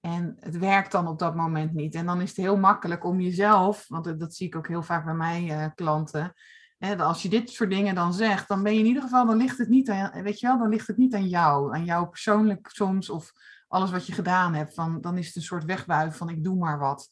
En 0.00 0.36
het 0.40 0.58
werkt 0.58 0.92
dan 0.92 1.06
op 1.06 1.18
dat 1.18 1.34
moment 1.34 1.72
niet. 1.72 1.94
En 1.94 2.06
dan 2.06 2.20
is 2.20 2.28
het 2.28 2.36
heel 2.36 2.56
makkelijk 2.56 3.04
om 3.04 3.20
jezelf, 3.20 3.84
want 3.88 4.20
dat 4.20 4.34
zie 4.34 4.46
ik 4.46 4.56
ook 4.56 4.68
heel 4.68 4.82
vaak 4.82 5.04
bij 5.04 5.14
mijn 5.14 5.46
uh, 5.46 5.66
klanten. 5.74 6.32
Hè, 6.78 6.96
als 6.96 7.22
je 7.22 7.28
dit 7.28 7.50
soort 7.50 7.70
dingen 7.70 7.94
dan 7.94 8.14
zegt, 8.14 8.48
dan 8.48 8.62
ben 8.62 8.72
je 8.72 8.78
in 8.78 8.86
ieder 8.86 9.02
geval, 9.02 9.26
dan 9.26 9.36
ligt 9.36 9.58
het 9.58 9.68
niet 9.68 9.90
aan, 9.90 10.22
weet 10.22 10.40
je 10.40 10.46
wel, 10.46 10.58
dan 10.58 10.68
ligt 10.68 10.86
het 10.86 10.96
niet 10.96 11.14
aan 11.14 11.28
jou, 11.28 11.74
aan 11.74 11.84
jou 11.84 12.08
persoonlijk 12.08 12.68
soms, 12.70 13.10
of 13.10 13.32
alles 13.68 13.90
wat 13.90 14.06
je 14.06 14.12
gedaan 14.12 14.54
hebt. 14.54 14.74
Van, 14.74 15.00
dan 15.00 15.18
is 15.18 15.26
het 15.26 15.36
een 15.36 15.42
soort 15.42 15.64
wegbuif 15.64 16.16
van 16.16 16.28
ik 16.28 16.44
doe 16.44 16.56
maar 16.56 16.78
wat. 16.78 17.08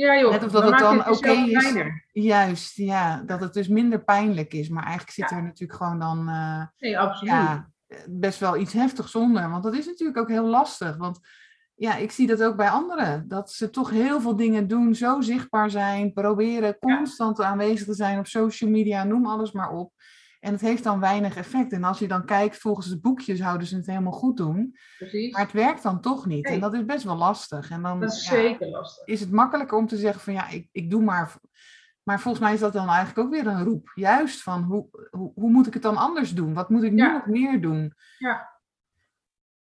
Ja 0.00 0.18
joh, 0.18 0.30
Net 0.30 0.44
of 0.44 0.50
dat 0.50 0.62
het 0.62 0.78
dan 0.78 1.08
oké 1.08 1.30
is. 1.30 1.74
Juist, 2.12 2.76
ja, 2.76 3.22
dat 3.26 3.40
het 3.40 3.52
dus 3.52 3.68
minder 3.68 4.04
pijnlijk 4.04 4.52
is. 4.52 4.68
Maar 4.68 4.82
eigenlijk 4.82 5.12
zit 5.12 5.30
er 5.30 5.42
natuurlijk 5.42 5.78
gewoon 5.78 5.98
dan 5.98 6.28
uh, 6.28 6.62
nee, 6.78 6.98
absoluut. 6.98 7.32
Ja, 7.32 7.70
best 8.08 8.40
wel 8.40 8.56
iets 8.56 8.72
heftigs 8.72 9.14
onder. 9.14 9.50
Want 9.50 9.62
dat 9.62 9.74
is 9.74 9.86
natuurlijk 9.86 10.18
ook 10.18 10.28
heel 10.28 10.46
lastig. 10.46 10.96
Want 10.96 11.20
ja, 11.74 11.96
ik 11.96 12.10
zie 12.10 12.26
dat 12.26 12.42
ook 12.42 12.56
bij 12.56 12.68
anderen. 12.68 13.28
Dat 13.28 13.52
ze 13.52 13.70
toch 13.70 13.90
heel 13.90 14.20
veel 14.20 14.36
dingen 14.36 14.68
doen, 14.68 14.94
zo 14.94 15.20
zichtbaar 15.20 15.70
zijn, 15.70 16.12
proberen 16.12 16.78
constant 16.78 17.40
aanwezig 17.40 17.86
te 17.86 17.94
zijn 17.94 18.18
op 18.18 18.26
social 18.26 18.70
media, 18.70 19.04
noem 19.04 19.26
alles 19.26 19.52
maar 19.52 19.70
op. 19.70 19.92
En 20.40 20.52
het 20.52 20.60
heeft 20.60 20.84
dan 20.84 21.00
weinig 21.00 21.36
effect. 21.36 21.72
En 21.72 21.84
als 21.84 21.98
je 21.98 22.08
dan 22.08 22.24
kijkt, 22.24 22.56
volgens 22.56 22.86
het 22.86 23.00
boekje 23.00 23.36
zouden 23.36 23.66
ze 23.66 23.76
het 23.76 23.86
helemaal 23.86 24.12
goed 24.12 24.36
doen. 24.36 24.76
Precies. 24.98 25.32
Maar 25.32 25.42
het 25.42 25.52
werkt 25.52 25.82
dan 25.82 26.00
toch 26.00 26.26
niet. 26.26 26.46
En 26.46 26.60
dat 26.60 26.74
is 26.74 26.84
best 26.84 27.04
wel 27.04 27.16
lastig. 27.16 27.70
En 27.70 27.82
dan 27.82 28.00
dat 28.00 28.12
is 28.12 28.24
zeker 28.24 28.68
lastig. 28.68 29.06
is 29.06 29.20
het 29.20 29.30
makkelijker 29.30 29.78
om 29.78 29.86
te 29.86 29.96
zeggen 29.96 30.20
van 30.20 30.32
ja, 30.32 30.48
ik, 30.48 30.68
ik 30.72 30.90
doe 30.90 31.02
maar. 31.02 31.34
Maar 32.02 32.20
volgens 32.20 32.44
mij 32.44 32.54
is 32.54 32.60
dat 32.60 32.72
dan 32.72 32.88
eigenlijk 32.88 33.18
ook 33.18 33.30
weer 33.30 33.46
een 33.46 33.64
roep. 33.64 33.92
Juist 33.94 34.42
van 34.42 34.62
hoe, 34.62 34.88
hoe, 35.10 35.32
hoe 35.34 35.50
moet 35.50 35.66
ik 35.66 35.74
het 35.74 35.82
dan 35.82 35.96
anders 35.96 36.34
doen? 36.34 36.54
Wat 36.54 36.68
moet 36.68 36.82
ik 36.82 36.92
nu 36.92 37.12
nog 37.12 37.26
meer 37.26 37.60
doen? 37.60 37.94
Ja. 38.18 38.58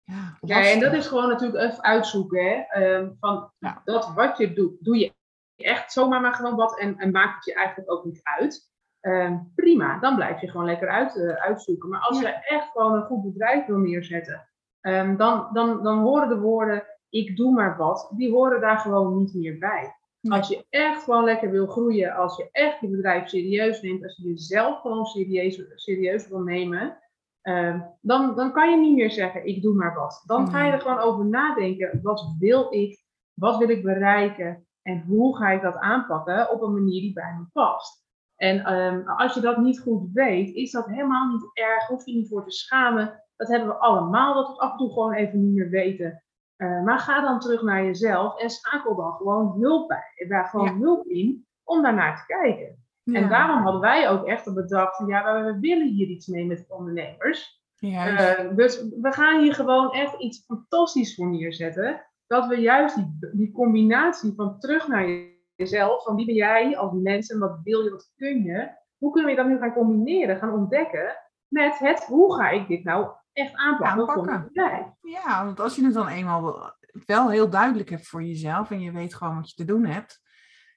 Ja, 0.04 0.38
ja, 0.42 0.62
en 0.62 0.80
dat 0.80 0.94
is 0.94 1.08
gewoon 1.08 1.30
natuurlijk 1.30 1.64
even 1.64 1.84
uitzoeken. 1.84 2.46
Hè? 2.46 2.82
Ehm, 2.82 3.10
van 3.20 3.52
dat 3.84 4.14
wat 4.14 4.38
je 4.38 4.54
doet, 4.54 4.78
doe 4.80 4.98
je 4.98 5.14
echt 5.56 5.92
zomaar 5.92 6.22
maar 6.22 6.34
gewoon 6.34 6.56
wat 6.56 6.80
en, 6.80 6.98
en 6.98 7.12
maakt 7.12 7.36
het 7.36 7.46
je 7.46 7.54
eigenlijk 7.54 7.92
ook 7.92 8.06
niet 8.06 8.20
uit. 8.24 8.70
Ehm, 9.00 9.38
prima, 9.56 10.00
dan 10.00 10.16
blijf 10.16 10.42
je 10.42 10.50
gewoon 10.50 10.66
lekker 10.66 10.90
uit, 10.90 11.16
uh, 11.16 11.34
uitzoeken. 11.34 11.90
Maar 11.90 12.00
als 12.00 12.20
je 12.20 12.28
echt 12.28 12.72
gewoon 12.72 12.94
een 12.94 13.06
goed 13.06 13.24
bedrijf 13.24 13.66
wil 13.66 13.78
neerzetten, 13.78 14.50
um, 14.82 15.18
dan, 15.18 15.50
dan, 15.54 15.84
dan 15.84 16.00
horen 16.00 16.30
de 16.30 16.40
woorden 16.40 16.84
ik 17.10 17.38
doe 17.38 17.52
maar 17.52 17.78
wat, 17.78 18.12
die 18.16 18.32
horen 18.32 18.62
daar 18.62 18.78
gewoon 18.78 19.18
niet 19.18 19.34
meer 19.34 19.58
bij. 19.58 19.94
Als 20.30 20.48
je 20.48 20.66
echt 20.70 21.04
gewoon 21.04 21.24
lekker 21.24 21.52
wil 21.52 21.68
groeien, 21.68 22.16
als 22.16 22.38
je 22.38 22.50
echt 22.52 22.80
je 22.80 22.88
bedrijf 22.88 23.30
serieus 23.30 23.82
neemt, 23.82 24.04
als 24.04 24.16
je 24.16 24.28
jezelf 24.28 24.82
gewoon 24.82 25.06
serieus, 25.06 25.62
serieus 25.76 26.28
wil 26.28 26.40
nemen, 26.40 26.98
um, 27.42 27.98
dan, 28.02 28.36
dan 28.36 28.52
kan 28.52 28.70
je 28.70 28.78
niet 28.78 28.96
meer 28.96 29.12
zeggen 29.12 29.48
ik 29.48 29.62
doe 29.62 29.76
maar 29.76 29.94
wat. 29.94 30.24
Dan 30.26 30.50
ga 30.50 30.66
je 30.66 30.72
er 30.72 30.82
gewoon 30.82 31.00
over 31.00 31.26
nadenken, 31.26 32.00
wat 32.04 32.36
wil 32.40 32.74
ik, 32.74 33.04
wat 33.34 33.58
wil 33.58 33.70
ik 33.70 33.84
bereiken 33.84 34.68
en 34.82 35.04
hoe 35.08 35.38
ga 35.38 35.50
ik 35.50 35.62
dat 35.62 35.78
aanpakken 35.78 36.52
op 36.52 36.62
een 36.62 36.74
manier 36.74 37.02
die 37.02 37.14
bij 37.14 37.36
me 37.38 37.46
past. 37.54 38.08
En 38.40 38.74
um, 38.74 39.08
als 39.08 39.34
je 39.34 39.42
dat 39.42 39.58
niet 39.58 39.80
goed 39.80 40.10
weet, 40.14 40.56
is 40.56 40.72
dat 40.72 40.86
helemaal 40.86 41.28
niet 41.28 41.50
erg. 41.54 41.88
Hoef 41.88 42.06
je 42.06 42.14
niet 42.14 42.28
voor 42.28 42.44
te 42.44 42.52
schamen. 42.52 43.24
Dat 43.36 43.48
hebben 43.48 43.68
we 43.68 43.76
allemaal, 43.76 44.34
dat 44.34 44.48
we 44.48 44.62
af 44.62 44.72
en 44.72 44.78
toe 44.78 44.94
gewoon 44.94 45.14
even 45.14 45.46
niet 45.46 45.54
meer 45.54 45.70
weten. 45.70 46.24
Uh, 46.58 46.84
maar 46.84 47.00
ga 47.00 47.22
dan 47.22 47.40
terug 47.40 47.62
naar 47.62 47.84
jezelf 47.84 48.40
en 48.40 48.50
schakel 48.50 48.96
dan 48.96 49.12
gewoon 49.12 49.56
hulp 49.60 49.88
bij. 49.88 50.28
Daar 50.28 50.46
gewoon 50.46 50.82
hulp 50.82 51.06
in 51.06 51.48
om 51.64 51.82
daarnaar 51.82 52.18
te 52.18 52.26
kijken. 52.26 52.84
En 53.04 53.30
daarom 53.30 53.64
hadden 53.64 53.82
wij 53.82 54.10
ook 54.10 54.26
echt 54.26 54.54
bedacht 54.54 54.96
van 54.96 55.08
ja, 55.08 55.44
we 55.44 55.60
willen 55.60 55.88
hier 55.88 56.08
iets 56.08 56.28
mee 56.28 56.46
met 56.46 56.66
ondernemers. 56.68 57.62
Uh, 57.80 58.56
dus 58.56 58.82
we 59.02 59.14
gaan 59.14 59.42
hier 59.42 59.54
gewoon 59.54 59.94
echt 59.94 60.20
iets 60.20 60.44
fantastisch 60.46 61.16
voor 61.16 61.30
neerzetten. 61.30 62.06
Dat 62.28 62.48
we 62.48 62.56
juist 62.56 62.96
die, 62.96 63.30
die 63.32 63.52
combinatie 63.52 64.34
van 64.36 64.60
terug 64.60 64.88
naar 64.88 65.08
je 65.08 65.38
jezelf, 65.60 66.04
van 66.04 66.16
wie 66.16 66.26
ben 66.26 66.36
jij 66.36 66.78
als 66.78 66.92
mens 66.94 67.30
en 67.30 67.40
wat 67.40 67.60
wil 67.64 67.84
je, 67.84 67.90
wat 67.90 68.12
kun 68.16 68.44
je? 68.44 68.70
Hoe 68.98 69.12
kunnen 69.12 69.32
we 69.32 69.38
dat 69.38 69.48
nu 69.48 69.58
gaan 69.58 69.74
combineren, 69.74 70.38
gaan 70.38 70.54
ontdekken 70.54 71.18
met 71.48 71.78
het 71.78 72.04
hoe 72.04 72.36
ga 72.36 72.50
ik 72.50 72.68
dit 72.68 72.84
nou 72.84 73.12
echt 73.34 73.56
aanpakken, 73.56 74.08
aanpakken. 74.08 74.52
voor 74.54 74.98
Ja, 75.02 75.46
want 75.46 75.60
als 75.60 75.76
je 75.76 75.86
het 75.86 75.94
dan 75.94 76.08
eenmaal 76.08 76.74
wel 77.06 77.30
heel 77.30 77.50
duidelijk 77.50 77.90
hebt 77.90 78.08
voor 78.08 78.24
jezelf 78.24 78.72
en 78.72 78.82
je 78.82 78.92
weet 78.92 79.14
gewoon 79.16 79.36
wat 79.36 79.50
je 79.50 79.56
te 79.56 79.66
doen 79.66 79.86
hebt, 79.86 80.22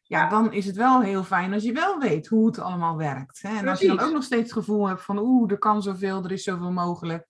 ja, 0.03 0.29
dan 0.29 0.53
is 0.53 0.67
het 0.67 0.77
wel 0.77 1.01
heel 1.01 1.25
fijn 1.25 1.53
als 1.53 1.63
je 1.63 1.73
wel 1.73 1.99
weet 1.99 2.27
hoe 2.27 2.47
het 2.47 2.59
allemaal 2.59 2.97
werkt. 2.97 3.43
Hè? 3.43 3.57
En 3.57 3.69
als 3.69 3.81
je 3.81 3.87
dan 3.87 4.01
ook 4.01 4.13
nog 4.13 4.23
steeds 4.23 4.43
het 4.43 4.53
gevoel 4.53 4.89
hebt 4.89 5.03
van 5.03 5.19
oeh, 5.19 5.51
er 5.51 5.59
kan 5.59 5.83
zoveel, 5.83 6.25
er 6.25 6.33
is 6.33 6.43
zoveel 6.43 6.73
mogelijk. 6.73 7.27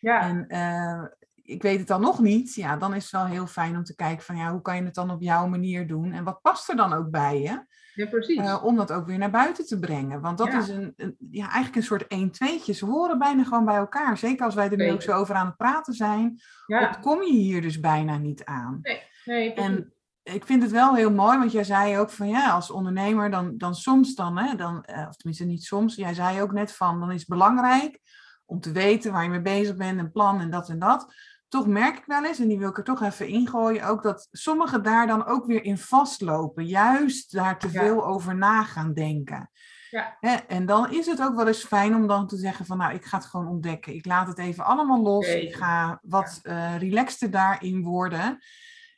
Ja. 0.00 0.20
En 0.20 0.44
uh, 0.48 1.04
ik 1.52 1.62
weet 1.62 1.78
het 1.78 1.88
dan 1.88 2.00
nog 2.00 2.20
niet, 2.20 2.54
ja, 2.54 2.76
dan 2.76 2.94
is 2.94 3.02
het 3.02 3.12
wel 3.12 3.26
heel 3.26 3.46
fijn 3.46 3.76
om 3.76 3.84
te 3.84 3.94
kijken 3.94 4.24
van 4.24 4.36
ja, 4.36 4.50
hoe 4.50 4.62
kan 4.62 4.76
je 4.76 4.82
het 4.82 4.94
dan 4.94 5.10
op 5.10 5.22
jouw 5.22 5.46
manier 5.46 5.86
doen 5.86 6.12
en 6.12 6.24
wat 6.24 6.42
past 6.42 6.68
er 6.68 6.76
dan 6.76 6.92
ook 6.92 7.10
bij 7.10 7.40
je? 7.40 7.64
Ja, 7.94 8.06
precies. 8.06 8.38
Uh, 8.38 8.64
om 8.64 8.76
dat 8.76 8.92
ook 8.92 9.06
weer 9.06 9.18
naar 9.18 9.30
buiten 9.30 9.66
te 9.66 9.78
brengen. 9.78 10.20
Want 10.20 10.38
dat 10.38 10.52
is 10.52 10.68
een, 10.68 10.92
een, 10.96 11.16
ja, 11.30 11.42
eigenlijk 11.42 11.76
een 11.76 11.82
soort 11.82 12.06
1 12.06 12.30
tweetje. 12.30 12.72
Ze 12.72 12.86
horen 12.86 13.18
bijna 13.18 13.44
gewoon 13.44 13.64
bij 13.64 13.76
elkaar. 13.76 14.18
Zeker 14.18 14.44
als 14.44 14.54
wij 14.54 14.70
er 14.70 14.76
nu 14.76 14.90
ook 14.90 15.02
zo 15.02 15.12
over 15.12 15.34
aan 15.34 15.46
het 15.46 15.56
praten 15.56 15.94
zijn. 15.94 16.40
Ja. 16.66 16.98
kom 17.00 17.22
je 17.22 17.32
hier 17.32 17.62
dus 17.62 17.80
bijna 17.80 18.18
niet 18.18 18.44
aan. 18.44 18.78
Nee, 18.82 19.02
nee 19.24 19.54
En 19.54 19.92
ik 20.22 20.46
vind 20.46 20.62
het 20.62 20.70
wel 20.70 20.94
heel 20.94 21.12
mooi, 21.12 21.38
want 21.38 21.52
jij 21.52 21.64
zei 21.64 21.98
ook 21.98 22.10
van 22.10 22.28
ja, 22.28 22.50
als 22.50 22.70
ondernemer 22.70 23.30
dan, 23.30 23.58
dan 23.58 23.74
soms 23.74 24.14
dan, 24.14 24.38
hè, 24.38 24.54
dan, 24.54 24.84
uh, 24.90 25.06
of 25.08 25.16
tenminste 25.16 25.44
niet 25.44 25.64
soms, 25.64 25.94
jij 25.94 26.14
zei 26.14 26.42
ook 26.42 26.52
net 26.52 26.72
van, 26.72 27.00
dan 27.00 27.10
is 27.10 27.20
het 27.20 27.28
belangrijk 27.28 28.00
om 28.44 28.60
te 28.60 28.72
weten 28.72 29.12
waar 29.12 29.22
je 29.22 29.28
mee 29.28 29.42
bezig 29.42 29.76
bent, 29.76 29.98
een 29.98 30.12
plan 30.12 30.40
en 30.40 30.50
dat 30.50 30.68
en 30.68 30.78
dat 30.78 31.14
toch 31.52 31.66
merk 31.66 31.98
ik 31.98 32.04
wel 32.06 32.24
eens, 32.24 32.38
en 32.38 32.48
die 32.48 32.58
wil 32.58 32.68
ik 32.68 32.78
er 32.78 32.84
toch 32.84 33.02
even 33.02 33.28
ingooien, 33.28 33.86
ook 33.86 34.02
dat 34.02 34.28
sommigen 34.30 34.82
daar 34.82 35.06
dan 35.06 35.24
ook 35.26 35.46
weer 35.46 35.64
in 35.64 35.78
vastlopen. 35.78 36.66
Juist 36.66 37.32
daar 37.32 37.58
te 37.58 37.70
veel 37.70 38.06
over 38.06 38.36
na 38.36 38.62
gaan 38.62 38.92
denken. 38.92 39.50
Ja. 39.90 40.46
en 40.46 40.66
dan 40.66 40.90
is 40.90 41.06
het 41.06 41.22
ook 41.22 41.36
wel 41.36 41.46
eens 41.46 41.64
fijn 41.64 41.94
om 41.94 42.06
dan 42.06 42.26
te 42.26 42.36
zeggen 42.36 42.66
van 42.66 42.78
nou, 42.78 42.94
ik 42.94 43.04
ga 43.04 43.16
het 43.16 43.26
gewoon 43.26 43.48
ontdekken. 43.48 43.94
Ik 43.94 44.06
laat 44.06 44.26
het 44.26 44.38
even 44.38 44.64
allemaal 44.64 45.02
los. 45.02 45.28
Ik 45.28 45.54
ga 45.54 45.98
wat 46.02 46.40
ja. 46.42 46.74
uh, 46.74 46.78
relaxter 46.78 47.30
daarin 47.30 47.82
worden. 47.82 48.38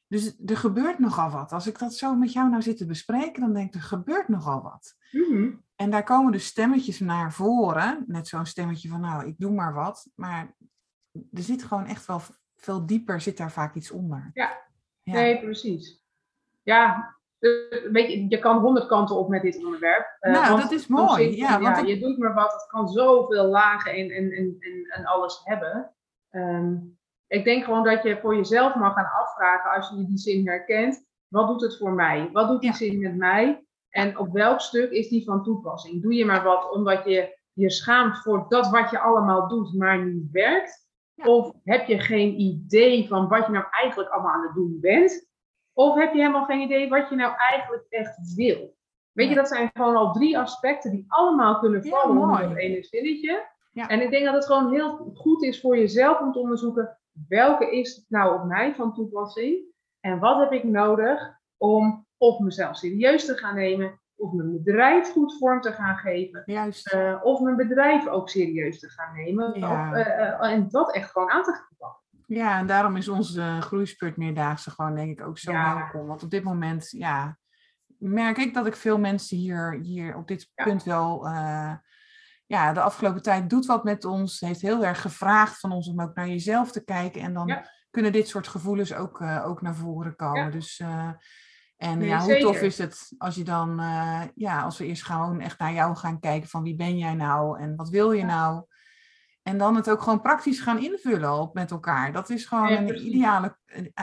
Dus 0.09 0.37
er 0.47 0.57
gebeurt 0.57 0.99
nogal 0.99 1.31
wat. 1.31 1.53
Als 1.53 1.67
ik 1.67 1.79
dat 1.79 1.95
zo 1.95 2.15
met 2.15 2.33
jou 2.33 2.51
nou 2.51 2.63
zit 2.63 2.77
te 2.77 2.87
bespreken, 2.87 3.41
dan 3.41 3.53
denk 3.53 3.67
ik, 3.67 3.75
er 3.75 3.87
gebeurt 3.87 4.29
nogal 4.29 4.63
wat. 4.63 4.97
Mm 5.11 5.63
En 5.77 5.91
daar 5.91 6.05
komen 6.05 6.33
de 6.33 6.39
stemmetjes 6.39 7.01
naar 7.01 7.33
voren. 7.33 8.05
Net 8.07 8.29
zo'n 8.29 8.47
stemmetje 8.47 8.89
van 8.89 9.01
nou, 9.01 9.27
ik 9.27 9.39
doe 9.39 9.53
maar 9.53 9.75
wat. 9.75 10.09
Maar 10.15 10.55
er 11.13 11.43
zit 11.43 11.63
gewoon 11.63 11.87
echt 11.87 12.07
wel 12.07 12.21
veel 12.65 12.87
dieper 12.87 13.21
zit 13.21 13.37
daar 13.37 13.53
vaak 13.53 13.75
iets 13.75 13.91
onder. 13.91 14.31
Ja, 14.35 14.59
nee, 15.03 15.41
precies. 15.41 16.03
Ja, 16.63 17.15
weet 17.91 18.13
je, 18.13 18.27
je 18.29 18.39
kan 18.39 18.59
honderd 18.59 18.87
kanten 18.87 19.17
op 19.17 19.29
met 19.29 19.43
dit 19.43 19.65
onderwerp. 19.65 20.17
Uh, 20.21 20.33
nou, 20.33 20.61
dat 20.61 20.71
is 20.71 20.87
mooi. 20.87 21.37
ja, 21.37 21.61
want 21.61 21.77
ja, 21.77 21.83
je 21.83 21.99
doet 21.99 22.19
maar 22.19 22.35
wat, 22.35 22.53
het 22.53 22.67
kan 22.67 22.89
zoveel 22.89 23.45
lagen 23.45 23.93
en, 23.93 24.11
en, 24.11 24.31
en, 24.33 24.59
en, 24.89 25.05
alles 25.05 25.41
hebben. 25.45 25.95
Ehm, 26.31 26.77
ik 27.27 27.45
denk 27.45 27.65
gewoon 27.65 27.85
dat 27.85 28.03
je 28.03 28.19
voor 28.21 28.37
jezelf 28.37 28.75
mag 28.75 28.95
gaan 28.95 29.11
afvragen, 29.23 29.71
als 29.71 29.89
je 29.89 30.07
die 30.07 30.19
zin 30.19 30.49
herkent, 30.49 31.07
wat 31.29 31.49
doet 31.49 31.61
het 31.61 31.79
voor 31.79 31.93
mij? 31.93 32.31
Wat 32.33 32.49
doet 32.49 32.61
die 32.61 32.75
zin 32.75 33.01
met 33.01 33.17
mij? 33.17 33.65
En 33.91 34.19
op 34.19 34.33
welk 34.33 34.61
stuk 34.61 34.91
is 34.91 35.09
die 35.09 35.25
van 35.25 35.43
toepassing? 35.43 36.03
Doe 36.03 36.15
je 36.15 36.25
maar 36.25 36.43
wat 36.43 36.71
omdat 36.71 37.05
je 37.05 37.39
je 37.53 37.71
schaamt 37.71 38.19
voor 38.19 38.47
dat 38.49 38.71
wat 38.71 38.91
je 38.91 38.99
allemaal 38.99 39.49
doet, 39.49 39.75
maar 39.75 40.05
niet 40.05 40.31
werkt? 40.31 40.84
Of 41.17 41.53
heb 41.65 41.87
je 41.87 41.99
geen 41.99 42.41
idee 42.41 43.09
van 43.09 43.29
wat 43.29 43.47
je 43.47 43.53
nou 43.53 43.65
eigenlijk 43.71 44.11
allemaal 44.11 44.33
aan 44.33 44.43
het 44.43 44.55
doen 44.55 44.79
bent? 44.81 45.29
Of 45.73 45.95
heb 45.95 46.13
je 46.13 46.21
helemaal 46.21 46.45
geen 46.45 46.61
idee 46.61 46.89
wat 46.89 47.09
je 47.09 47.15
nou 47.15 47.35
eigenlijk 47.37 47.87
echt 47.89 48.35
wil? 48.35 48.77
Weet 49.13 49.29
je, 49.29 49.35
dat 49.35 49.49
zijn 49.49 49.71
gewoon 49.75 49.97
al 49.97 50.13
drie 50.13 50.39
aspecten 50.39 50.91
die 50.91 51.05
allemaal 51.09 51.59
kunnen 51.59 51.85
vallen 51.85 52.19
onder 52.19 52.49
dat 52.49 52.57
ene 52.57 52.83
zinnetje. 52.83 53.53
Ja. 53.73 53.89
En 53.89 54.01
ik 54.01 54.11
denk 54.11 54.25
dat 54.25 54.35
het 54.35 54.47
gewoon 54.47 54.73
heel 54.73 55.13
goed 55.15 55.43
is 55.43 55.61
voor 55.61 55.79
jezelf 55.79 56.21
om 56.21 56.33
te 56.33 56.39
onderzoeken 56.39 56.99
welke 57.29 57.71
is 57.71 58.05
nou 58.09 58.41
op 58.41 58.45
mij 58.45 58.75
van 58.75 58.95
toepassing 58.95 59.59
en 60.01 60.19
wat 60.19 60.39
heb 60.39 60.53
ik 60.53 60.65
nodig 60.65 61.41
om 61.57 62.07
of 62.17 62.39
mezelf 62.39 62.77
serieus 62.77 63.25
te 63.25 63.35
gaan 63.35 63.55
nemen 63.55 64.01
of 64.17 64.33
mijn 64.33 64.63
bedrijf 64.63 65.13
goed 65.13 65.39
vorm 65.39 65.61
te 65.61 65.73
gaan 65.73 65.97
geven. 65.97 66.43
Juist. 66.47 66.95
Uh, 66.95 67.21
of 67.23 67.41
mijn 67.41 67.57
bedrijf 67.57 68.07
ook 68.07 68.29
serieus 68.29 68.81
te 68.81 68.89
gaan 68.89 69.15
nemen. 69.15 69.59
Ja. 69.59 69.91
Of, 69.91 69.97
uh, 69.97 70.53
en 70.53 70.69
dat 70.69 70.95
echt 70.95 71.11
gewoon 71.11 71.31
aan 71.31 71.43
te 71.43 71.53
gaan 71.53 71.77
pakken. 71.79 72.03
Ja, 72.27 72.59
en 72.59 72.67
daarom 72.67 72.97
is 72.97 73.09
onze 73.09 73.57
groeispurt 73.61 74.17
meerdaagse 74.17 74.71
gewoon 74.71 74.95
denk 74.95 75.19
ik 75.19 75.27
ook 75.27 75.39
zo 75.39 75.53
ja. 75.53 75.75
welkom. 75.75 76.07
Want 76.07 76.23
op 76.23 76.31
dit 76.31 76.45
moment, 76.45 76.91
ja, 76.91 77.39
merk 77.99 78.39
ik 78.39 78.55
dat 78.55 78.67
ik 78.67 78.77
veel 78.77 78.99
mensen 78.99 79.37
hier, 79.37 79.79
hier 79.83 80.17
op 80.17 80.29
dit 80.29 80.51
punt 80.55 80.83
wel. 80.83 81.27
Uh, 81.27 81.73
ja, 82.47 82.73
de 82.73 82.81
afgelopen 82.81 83.23
tijd 83.23 83.51
doet 83.51 83.67
wat 83.67 83.85
met 83.85 84.05
ons. 84.05 84.41
Heeft 84.41 84.61
heel 84.61 84.85
erg 84.85 85.01
gevraagd 85.01 85.61
van 85.61 85.73
ons 85.73 85.89
om 85.89 86.01
ook 86.01 86.15
naar 86.15 86.29
jezelf 86.29 86.73
te 86.73 86.85
kijken. 86.85 87.21
En 87.21 87.35
dan 87.35 87.65
kunnen 87.91 88.13
dit 88.13 88.29
soort 88.29 88.49
gevoelens 88.49 88.95
ook, 88.95 89.21
uh, 89.21 89.47
ook 89.47 89.63
naar 89.63 89.75
voren 89.75 90.17
komen. 90.17 90.51
Dus. 90.51 90.79
Uh, 90.79 91.11
en 91.77 92.01
ja, 92.01 92.21
hoe 92.21 92.39
tof 92.39 92.61
is 92.61 92.79
het 92.79 93.15
als 93.19 93.35
je 93.35 93.45
dan, 93.45 93.77
ja, 94.35 94.63
als 94.63 94.79
we 94.79 94.87
eerst 94.87 95.05
gewoon 95.05 95.41
echt 95.41 95.59
naar 95.59 95.73
jou 95.73 95.97
gaan 95.97 96.21
kijken 96.21 96.49
van 96.49 96.63
wie 96.63 96.77
ben 96.77 96.99
jij 96.99 97.15
nou 97.15 97.61
en 97.61 97.77
wat 97.77 97.89
wil 97.89 98.13
je 98.13 98.25
nou? 98.25 98.65
En 99.43 99.59
dan 99.59 99.77
het 99.77 99.91
ook 99.91 100.03
gewoon 100.03 100.21
praktisch 100.21 100.61
gaan 100.61 100.79
invullen 100.79 101.33
op 101.33 101.55
met 101.55 101.71
elkaar. 101.71 102.13
Dat 102.13 102.31
is 102.31 102.47
gewoon 102.47 102.71
een 102.71 103.07
ideale, 103.07 103.57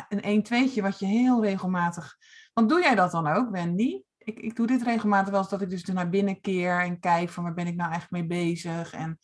een 0.07 0.45
1-2'tje 0.45 0.81
wat 0.81 0.99
je 0.99 1.05
heel 1.05 1.43
regelmatig... 1.43 2.17
Want 2.53 2.69
doe 2.69 2.81
jij 2.81 2.95
dat 2.95 3.11
dan 3.11 3.27
ook, 3.27 3.49
Wendy? 3.49 4.01
Ik, 4.17 4.39
ik 4.39 4.55
doe 4.55 4.67
dit 4.67 4.83
regelmatig 4.83 5.29
wel 5.29 5.39
eens 5.39 5.49
dat 5.49 5.61
ik 5.61 5.69
dus 5.69 5.83
naar 5.83 6.09
binnen 6.09 6.41
keer 6.41 6.79
en 6.79 6.99
kijk 6.99 7.29
van 7.29 7.43
waar 7.43 7.53
ben 7.53 7.67
ik 7.67 7.75
nou 7.75 7.91
eigenlijk 7.91 8.27
mee 8.27 8.43
bezig 8.43 8.93
en 8.93 9.19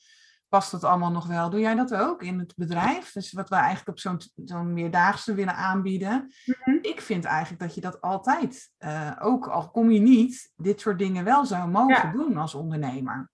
past 0.49 0.71
dat 0.71 0.83
allemaal 0.83 1.11
nog 1.11 1.27
wel? 1.27 1.49
Doe 1.49 1.59
jij 1.59 1.75
dat 1.75 1.95
ook 1.95 2.21
in 2.23 2.39
het 2.39 2.53
bedrijf? 2.55 3.11
Dus 3.11 3.31
wat 3.31 3.49
we 3.49 3.55
eigenlijk 3.55 3.89
op 3.89 3.99
zo'n 3.99 4.19
zo'n 4.35 4.73
meerdaagse 4.73 5.33
willen 5.33 5.55
aanbieden. 5.55 6.31
Mhm. 6.45 6.77
Ik 6.81 7.01
vind 7.01 7.25
eigenlijk 7.25 7.61
dat 7.61 7.75
je 7.75 7.81
dat 7.81 8.01
altijd, 8.01 8.71
uh, 8.79 9.11
ook 9.19 9.47
al 9.47 9.71
kom 9.71 9.91
je 9.91 9.99
niet, 9.99 10.51
dit 10.55 10.81
soort 10.81 10.99
dingen 10.99 11.23
wel 11.23 11.45
zou 11.45 11.69
mogen 11.69 12.11
doen 12.11 12.37
als 12.37 12.55
ondernemer. 12.55 13.29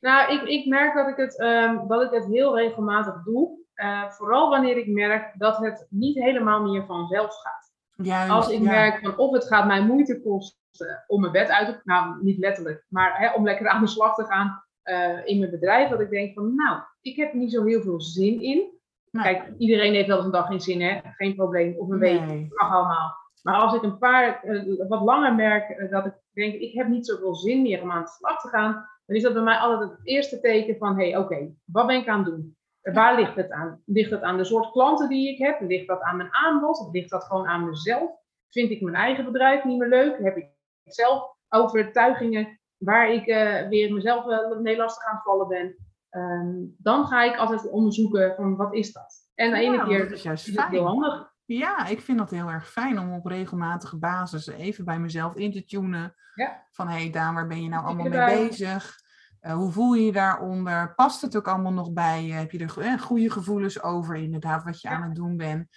Nou, 0.00 0.32
ik, 0.32 0.42
ik 0.42 0.66
merk 0.66 0.94
dat 0.94 1.08
ik 1.08 1.16
het, 1.16 1.40
um, 1.40 1.88
dat 1.88 2.02
ik 2.02 2.10
het 2.10 2.26
heel 2.26 2.56
regelmatig 2.56 3.22
doe. 3.22 3.58
Uh, 3.74 4.10
vooral 4.10 4.50
wanneer 4.50 4.76
ik 4.76 4.86
merk 4.86 5.34
dat 5.38 5.56
het 5.56 5.86
niet 5.90 6.18
helemaal 6.18 6.62
meer 6.62 6.86
vanzelf 6.86 7.34
gaat. 7.34 7.72
Juist, 8.06 8.30
Als 8.30 8.48
ik 8.48 8.60
merk 8.60 9.00
van 9.02 9.16
of 9.16 9.32
het 9.32 9.46
gaat 9.46 9.66
mij 9.66 9.84
moeite 9.84 10.22
kosten 10.22 11.04
om 11.06 11.20
mijn 11.20 11.32
bed 11.32 11.48
uit 11.48 11.66
te... 11.66 11.80
Nou, 11.84 12.22
niet 12.22 12.38
letterlijk, 12.38 12.84
maar 12.88 13.18
hè, 13.18 13.32
om 13.32 13.44
lekker 13.44 13.68
aan 13.68 13.80
de 13.80 13.86
slag 13.86 14.14
te 14.14 14.24
gaan 14.24 14.65
uh, 14.86 15.26
in 15.26 15.38
mijn 15.38 15.50
bedrijf. 15.50 15.88
Dat 15.90 16.00
ik 16.00 16.10
denk 16.10 16.34
van, 16.34 16.54
nou, 16.54 16.80
ik 17.00 17.16
heb 17.16 17.32
niet 17.32 17.52
zo 17.52 17.64
heel 17.64 17.82
veel 17.82 18.00
zin 18.00 18.40
in. 18.40 18.74
Kijk, 19.10 19.52
iedereen 19.58 19.94
heeft 19.94 20.06
wel 20.06 20.16
eens 20.16 20.26
een 20.26 20.32
dag 20.32 20.46
geen 20.46 20.60
zin, 20.60 20.80
hè? 20.80 21.00
Geen 21.16 21.34
probleem. 21.34 21.76
Of 21.76 21.88
een 21.88 21.98
week, 21.98 22.20
mag 22.48 22.72
allemaal. 22.72 23.14
Maar 23.42 23.54
als 23.54 23.74
ik 23.74 23.82
een 23.82 23.98
paar, 23.98 24.44
uh, 24.44 24.88
wat 24.88 25.00
langer 25.00 25.34
merk, 25.34 25.90
dat 25.90 26.06
ik 26.06 26.12
denk, 26.32 26.54
ik 26.54 26.74
heb 26.74 26.88
niet 26.88 27.06
zoveel 27.06 27.34
zin 27.34 27.62
meer 27.62 27.82
om 27.82 27.90
aan 27.90 28.02
de 28.02 28.08
slag 28.08 28.40
te 28.40 28.48
gaan 28.48 28.86
dan 29.06 29.16
is 29.16 29.22
dat 29.22 29.32
bij 29.32 29.42
mij 29.42 29.56
altijd 29.56 29.90
het 29.90 30.00
eerste 30.02 30.40
teken 30.40 30.76
van, 30.76 30.98
hé, 30.98 31.10
hey, 31.10 31.18
oké, 31.18 31.54
wat 31.64 31.86
ben 31.86 31.96
ik 31.96 32.08
aan 32.08 32.24
het 32.24 32.26
doen? 32.26 32.56
Waar 32.82 33.16
ligt 33.16 33.34
het 33.34 33.50
aan? 33.50 33.82
Ligt 33.84 34.10
het 34.10 34.22
aan 34.22 34.36
de 34.36 34.44
soort 34.44 34.70
klanten 34.70 35.08
die 35.08 35.32
ik 35.32 35.38
heb? 35.38 35.60
Ligt 35.60 35.86
dat 35.86 36.00
aan 36.00 36.16
mijn 36.16 36.34
aanbod? 36.34 36.88
Ligt 36.92 37.10
dat 37.10 37.24
gewoon 37.24 37.46
aan 37.46 37.68
mezelf? 37.68 38.10
Vind 38.50 38.70
ik 38.70 38.80
mijn 38.80 38.96
eigen 38.96 39.24
bedrijf 39.24 39.64
niet 39.64 39.78
meer 39.78 39.88
leuk? 39.88 40.18
Heb 40.18 40.36
ik 40.36 40.46
zelf 40.84 41.36
overtuigingen 41.48 42.60
waar 42.78 43.10
ik 43.10 43.26
uh, 43.26 43.68
weer 43.68 43.92
mezelf 43.92 44.26
uh, 44.26 44.58
mee 44.60 44.76
lastig 44.76 45.04
aan 45.04 45.14
het 45.14 45.24
vallen 45.24 45.48
ben? 45.48 45.76
Um, 46.10 46.74
dan 46.78 47.06
ga 47.06 47.22
ik 47.22 47.36
altijd 47.36 47.70
onderzoeken 47.70 48.34
van 48.36 48.56
wat 48.56 48.74
is 48.74 48.92
dat? 48.92 49.28
En 49.34 49.50
de 49.50 49.56
ene 49.56 49.84
keer 49.84 50.12
is, 50.12 50.22
juist 50.22 50.48
is 50.48 50.56
het 50.56 50.68
heel 50.68 50.86
handig. 50.86 51.34
Ja, 51.44 51.86
ik 51.86 52.00
vind 52.00 52.18
dat 52.18 52.30
heel 52.30 52.48
erg 52.48 52.70
fijn 52.70 52.98
om 52.98 53.12
op 53.12 53.26
regelmatige 53.26 53.98
basis 53.98 54.46
even 54.46 54.84
bij 54.84 54.98
mezelf 54.98 55.34
in 55.34 55.52
te 55.52 55.64
tunen. 55.64 56.14
Ja. 56.34 56.64
Van 56.70 56.88
hé, 56.88 57.00
hey 57.00 57.10
Daan, 57.10 57.34
waar 57.34 57.46
ben 57.46 57.62
je 57.62 57.68
nou 57.68 57.84
allemaal 57.84 58.08
mee 58.08 58.48
bezig? 58.48 59.04
Uh, 59.40 59.52
hoe 59.52 59.72
voel 59.72 59.94
je 59.94 60.04
je 60.04 60.12
daaronder? 60.12 60.94
Past 60.94 61.22
het 61.22 61.36
ook 61.36 61.48
allemaal 61.48 61.72
nog 61.72 61.92
bij 61.92 62.24
je? 62.24 62.32
Heb 62.32 62.50
je 62.50 62.58
er 62.58 62.78
eh, 62.78 63.00
goede 63.00 63.30
gevoelens 63.30 63.82
over, 63.82 64.16
inderdaad, 64.16 64.64
wat 64.64 64.80
je 64.80 64.88
aan 64.88 65.02
het 65.02 65.14
doen 65.14 65.36
bent? 65.36 65.68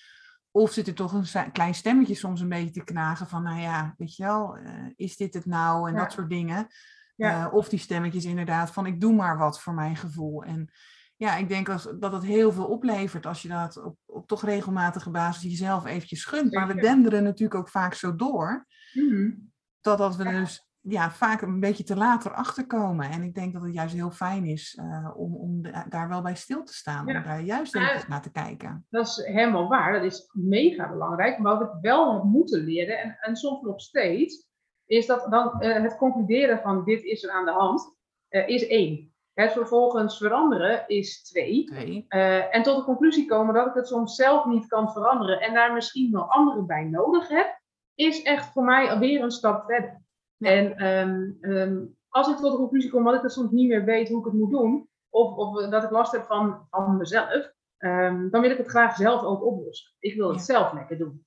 Of 0.51 0.71
zit 0.71 0.87
er 0.87 0.93
toch 0.93 1.13
een 1.13 1.51
klein 1.51 1.75
stemmetje 1.75 2.15
soms 2.15 2.41
een 2.41 2.49
beetje 2.49 2.71
te 2.71 2.83
knagen 2.83 3.27
van, 3.27 3.43
nou 3.43 3.59
ja, 3.59 3.93
weet 3.97 4.15
je 4.15 4.23
wel, 4.23 4.57
uh, 4.57 4.69
is 4.95 5.17
dit 5.17 5.33
het 5.33 5.45
nou? 5.45 5.89
En 5.89 5.95
dat 5.95 6.11
soort 6.11 6.29
dingen. 6.29 6.67
Ja. 7.15 7.49
of 7.49 7.69
die 7.69 7.79
stemmetjes 7.79 8.25
inderdaad 8.25 8.71
van, 8.71 8.85
ik 8.85 9.01
doe 9.01 9.13
maar 9.13 9.37
wat 9.37 9.61
voor 9.61 9.73
mijn 9.73 9.95
gevoel. 9.95 10.43
En 10.43 10.71
ja, 11.15 11.35
ik 11.35 11.49
denk 11.49 11.69
als, 11.69 11.87
dat 11.99 12.11
het 12.11 12.23
heel 12.23 12.51
veel 12.51 12.65
oplevert 12.65 13.25
als 13.25 13.41
je 13.41 13.47
dat 13.47 13.83
op, 13.83 13.97
op 14.05 14.27
toch 14.27 14.43
regelmatige 14.43 15.09
basis 15.09 15.43
jezelf 15.43 15.85
eventjes 15.85 16.25
gunt. 16.25 16.53
Maar 16.53 16.67
we 16.67 16.75
denderen 16.81 17.23
natuurlijk 17.23 17.59
ook 17.59 17.69
vaak 17.69 17.93
zo 17.93 18.15
door, 18.15 18.67
mm 18.93 19.51
dat, 19.81 19.97
dat 19.97 20.15
we 20.15 20.23
dus 20.23 20.68
ja, 20.81 21.11
vaak 21.11 21.41
een 21.41 21.59
beetje 21.59 21.83
te 21.83 21.95
later 21.95 22.33
achterkomen. 22.33 23.09
En 23.09 23.23
ik 23.23 23.35
denk 23.35 23.53
dat 23.53 23.61
het 23.61 23.73
juist 23.73 23.93
heel 23.93 24.11
fijn 24.11 24.45
is 24.45 24.79
uh, 24.81 25.09
om, 25.15 25.35
om 25.35 25.61
daar 25.89 26.09
wel 26.09 26.21
bij 26.21 26.35
stil 26.35 26.63
te 26.63 26.73
staan. 26.73 27.07
Om 27.07 27.23
daar 27.23 27.41
juist 27.41 27.75
even 27.75 28.09
naar 28.09 28.21
te 28.21 28.31
kijken. 28.31 28.85
Dat 28.89 29.07
is 29.07 29.25
helemaal 29.25 29.67
waar. 29.67 29.93
Dat 29.93 30.03
is 30.03 30.29
mega 30.33 30.89
belangrijk. 30.89 31.39
Maar 31.39 31.57
wat 31.57 31.67
ik 31.67 31.81
wel 31.81 32.13
heb 32.13 32.23
moeten 32.23 32.63
leren, 32.63 32.99
en, 32.99 33.17
en 33.19 33.35
soms 33.35 33.61
nog 33.61 33.81
steeds, 33.81 34.47
is 34.85 35.05
dat 35.05 35.27
dan 35.29 35.57
uh, 35.59 35.81
het 35.81 35.97
concluderen 35.97 36.59
van 36.61 36.83
dit 36.83 37.03
is 37.03 37.23
er 37.23 37.31
aan 37.31 37.45
de 37.45 37.51
hand, 37.51 37.97
uh, 38.29 38.47
is 38.47 38.67
één. 38.67 39.13
Het 39.33 39.51
vervolgens 39.51 40.17
veranderen 40.17 40.87
is 40.87 41.23
twee. 41.23 41.65
twee. 41.65 42.05
en 42.49 42.63
tot 42.63 42.77
de 42.77 42.83
conclusie 42.83 43.25
komen 43.25 43.53
dat 43.53 43.67
ik 43.67 43.73
het 43.73 43.87
soms 43.87 44.15
zelf 44.15 44.45
niet 44.45 44.67
kan 44.67 44.91
veranderen 44.91 45.41
en 45.41 45.53
daar 45.53 45.73
misschien 45.73 46.11
wel 46.11 46.31
anderen 46.31 46.65
bij 46.65 46.83
nodig 46.83 47.27
heb, 47.27 47.59
is 47.95 48.21
echt 48.21 48.51
voor 48.51 48.63
mij 48.63 48.91
alweer 48.91 49.23
een 49.23 49.31
stap 49.31 49.65
verder. 49.65 49.98
En 50.39 50.77
ehm, 50.77 51.31
ehm, 51.41 51.85
als 52.09 52.27
ik 52.27 52.35
tot 52.35 52.51
de 52.51 52.57
conclusie 52.57 52.91
kom 52.91 53.03
dat 53.03 53.15
ik 53.15 53.21
het 53.21 53.31
soms 53.31 53.51
niet 53.51 53.67
meer 53.67 53.85
weet 53.85 54.09
hoe 54.09 54.19
ik 54.19 54.25
het 54.25 54.33
moet 54.33 54.51
doen, 54.51 54.89
of, 55.09 55.35
of 55.35 55.69
dat 55.69 55.83
ik 55.83 55.89
last 55.89 56.11
heb 56.11 56.25
van, 56.25 56.67
van 56.69 56.97
mezelf, 56.97 57.51
um, 57.77 58.29
dan 58.29 58.41
wil 58.41 58.51
ik 58.51 58.57
het 58.57 58.67
graag 58.67 58.95
zelf 58.95 59.23
ook 59.23 59.43
oplossen. 59.43 59.91
Ik 59.99 60.15
wil 60.15 60.31
het 60.31 60.41
zelf 60.41 60.73
lekker 60.73 60.97
doen. 60.97 61.25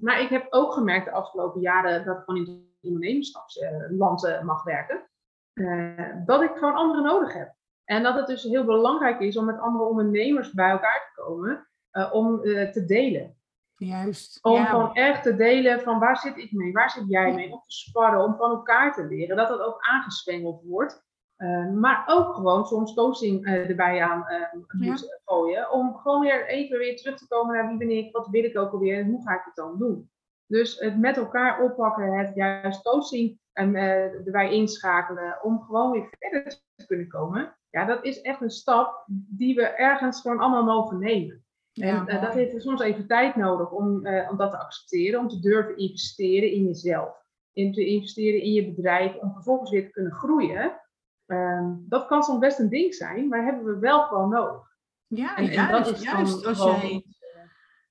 maar 0.00 0.20
ik 0.20 0.28
heb 0.28 0.46
ook 0.50 0.72
gemerkt 0.72 1.04
de 1.04 1.10
afgelopen 1.10 1.60
jaren 1.60 2.04
dat 2.04 2.16
ik 2.16 2.22
gewoon 2.24 2.46
in 2.46 2.52
het 2.52 2.62
ondernemerschapsland 2.80 4.24
uh, 4.24 4.42
mag 4.42 4.62
werken, 4.62 5.08
uh, 5.54 6.26
dat 6.26 6.42
ik 6.42 6.56
gewoon 6.56 6.74
anderen 6.74 7.04
nodig 7.04 7.32
heb. 7.32 7.54
En 7.84 8.02
dat 8.02 8.14
het 8.14 8.26
dus 8.26 8.42
heel 8.42 8.64
belangrijk 8.64 9.20
is 9.20 9.36
om 9.36 9.44
met 9.44 9.58
andere 9.58 9.84
ondernemers 9.84 10.52
bij 10.52 10.70
elkaar 10.70 11.12
te 11.14 11.22
komen 11.22 11.68
uh, 11.92 12.12
om 12.12 12.40
te 12.42 12.84
delen. 12.86 13.36
Juist. 13.76 14.38
Om 14.42 14.66
gewoon 14.66 14.94
echt 14.94 15.22
te 15.22 15.36
delen 15.36 15.80
van 15.80 15.98
waar 15.98 16.16
zit 16.16 16.36
ik 16.36 16.52
mee, 16.52 16.72
waar 16.72 16.90
zit 16.90 17.08
jij 17.08 17.34
mee, 17.34 17.52
om 17.52 17.60
te 17.60 17.72
sparren, 17.72 18.24
om 18.24 18.36
van 18.36 18.50
elkaar 18.50 18.94
te 18.94 19.06
leren, 19.06 19.36
dat 19.36 19.48
dat 19.48 19.60
ook 19.60 19.76
aangeswengeld 19.80 20.62
wordt. 20.62 21.02
Uh, 21.38 21.70
maar 21.70 22.04
ook 22.06 22.34
gewoon 22.34 22.66
soms 22.66 22.94
coaching 22.94 23.46
uh, 23.46 23.68
erbij 23.68 24.02
aan 24.02 24.24
uh, 24.80 24.90
gooien, 25.24 25.72
om 25.72 25.96
gewoon 25.96 26.20
weer 26.20 26.46
even 26.46 26.78
weer 26.78 26.96
terug 26.96 27.18
te 27.18 27.28
komen 27.28 27.54
naar 27.54 27.68
wie 27.68 27.76
ben 27.76 27.90
ik, 27.90 28.12
wat 28.12 28.28
wil 28.28 28.44
ik 28.44 28.58
ook 28.58 28.72
alweer 28.72 28.98
en 28.98 29.10
hoe 29.10 29.22
ga 29.22 29.34
ik 29.34 29.44
het 29.44 29.54
dan 29.54 29.78
doen. 29.78 30.10
Dus 30.46 30.78
het 30.78 30.98
met 30.98 31.16
elkaar 31.16 31.62
oppakken, 31.62 32.18
het 32.18 32.34
juist 32.34 32.82
coaching 32.82 33.38
en, 33.52 33.74
erbij 33.74 34.52
inschakelen, 34.52 35.42
om 35.42 35.62
gewoon 35.62 35.90
weer 35.90 36.08
verder 36.18 36.60
te 36.74 36.86
kunnen 36.86 37.08
komen. 37.08 37.56
Ja, 37.70 37.84
dat 37.84 38.04
is 38.04 38.20
echt 38.20 38.40
een 38.40 38.50
stap 38.50 39.04
die 39.08 39.54
we 39.54 39.62
ergens 39.62 40.20
gewoon 40.20 40.38
allemaal 40.38 40.64
mogen 40.64 40.98
nemen. 40.98 41.43
En 41.74 42.04
uh, 42.08 42.22
dat 42.22 42.34
heeft 42.34 42.62
soms 42.62 42.80
even 42.80 43.06
tijd 43.06 43.36
nodig 43.36 43.70
om, 43.70 44.06
uh, 44.06 44.30
om 44.30 44.36
dat 44.36 44.50
te 44.50 44.58
accepteren, 44.58 45.20
om 45.20 45.28
te 45.28 45.40
durven 45.40 45.76
investeren 45.76 46.52
in 46.52 46.64
jezelf. 46.64 47.22
In 47.52 47.72
te 47.72 47.86
investeren 47.86 48.42
in 48.42 48.52
je 48.52 48.74
bedrijf, 48.74 49.16
om 49.16 49.32
vervolgens 49.32 49.70
weer 49.70 49.84
te 49.84 49.90
kunnen 49.90 50.12
groeien. 50.12 50.80
Um, 51.26 51.84
dat 51.88 52.06
kan 52.06 52.22
soms 52.22 52.38
best 52.38 52.58
een 52.58 52.68
ding 52.68 52.94
zijn, 52.94 53.28
maar 53.28 53.44
hebben 53.44 53.64
we 53.64 53.78
wel 53.78 54.02
gewoon 54.02 54.28
nodig. 54.28 54.62
Ja, 55.06 55.36
en, 55.36 55.50
en 55.50 55.70
dat 55.70 55.90
is 55.90 56.02
juist 56.02 56.46
als 56.46 56.58
jij. 56.58 57.04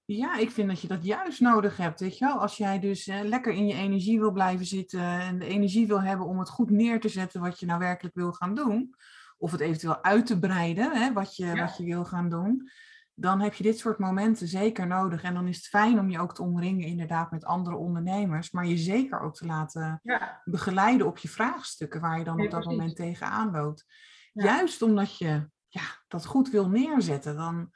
Ja, 0.05 0.37
ik 0.37 0.51
vind 0.51 0.67
dat 0.67 0.81
je 0.81 0.87
dat 0.87 1.05
juist 1.05 1.39
nodig 1.39 1.77
hebt. 1.77 1.99
Weet 1.99 2.17
je 2.17 2.25
wel? 2.25 2.39
Als 2.39 2.57
jij 2.57 2.79
dus 2.79 3.07
uh, 3.07 3.21
lekker 3.21 3.53
in 3.53 3.67
je 3.67 3.73
energie 3.73 4.19
wil 4.19 4.31
blijven 4.31 4.65
zitten 4.65 5.01
en 5.01 5.39
de 5.39 5.45
energie 5.45 5.87
wil 5.87 6.01
hebben 6.01 6.27
om 6.27 6.39
het 6.39 6.49
goed 6.49 6.69
neer 6.69 6.99
te 6.99 7.09
zetten 7.09 7.41
wat 7.41 7.59
je 7.59 7.65
nou 7.65 7.79
werkelijk 7.79 8.15
wil 8.15 8.31
gaan 8.31 8.55
doen, 8.55 8.95
of 9.37 9.51
het 9.51 9.59
eventueel 9.59 10.03
uit 10.03 10.25
te 10.25 10.39
breiden, 10.39 10.91
hè, 10.91 11.13
wat, 11.13 11.35
je, 11.35 11.55
wat 11.55 11.77
je 11.77 11.83
wil 11.83 12.05
gaan 12.05 12.29
doen 12.29 12.69
dan 13.15 13.39
heb 13.39 13.53
je 13.53 13.63
dit 13.63 13.77
soort 13.77 13.97
momenten 13.97 14.47
zeker 14.47 14.87
nodig. 14.87 15.23
En 15.23 15.33
dan 15.33 15.47
is 15.47 15.55
het 15.55 15.67
fijn 15.67 15.99
om 15.99 16.09
je 16.09 16.19
ook 16.19 16.35
te 16.35 16.41
omringen 16.41 16.87
inderdaad 16.87 17.31
met 17.31 17.45
andere 17.45 17.75
ondernemers, 17.75 18.51
maar 18.51 18.65
je 18.65 18.77
zeker 18.77 19.19
ook 19.19 19.35
te 19.35 19.45
laten 19.45 20.01
begeleiden 20.43 21.07
op 21.07 21.17
je 21.17 21.29
vraagstukken 21.29 22.01
waar 22.01 22.17
je 22.17 22.23
dan 22.23 22.41
op 22.41 22.51
dat 22.51 22.65
moment 22.65 22.95
tegenaan 22.95 23.51
loopt. 23.51 23.85
Juist 24.33 24.81
omdat 24.81 25.17
je 25.17 25.49
ja, 25.67 26.03
dat 26.07 26.25
goed 26.25 26.49
wil 26.49 26.69
neerzetten, 26.69 27.35
dan... 27.35 27.71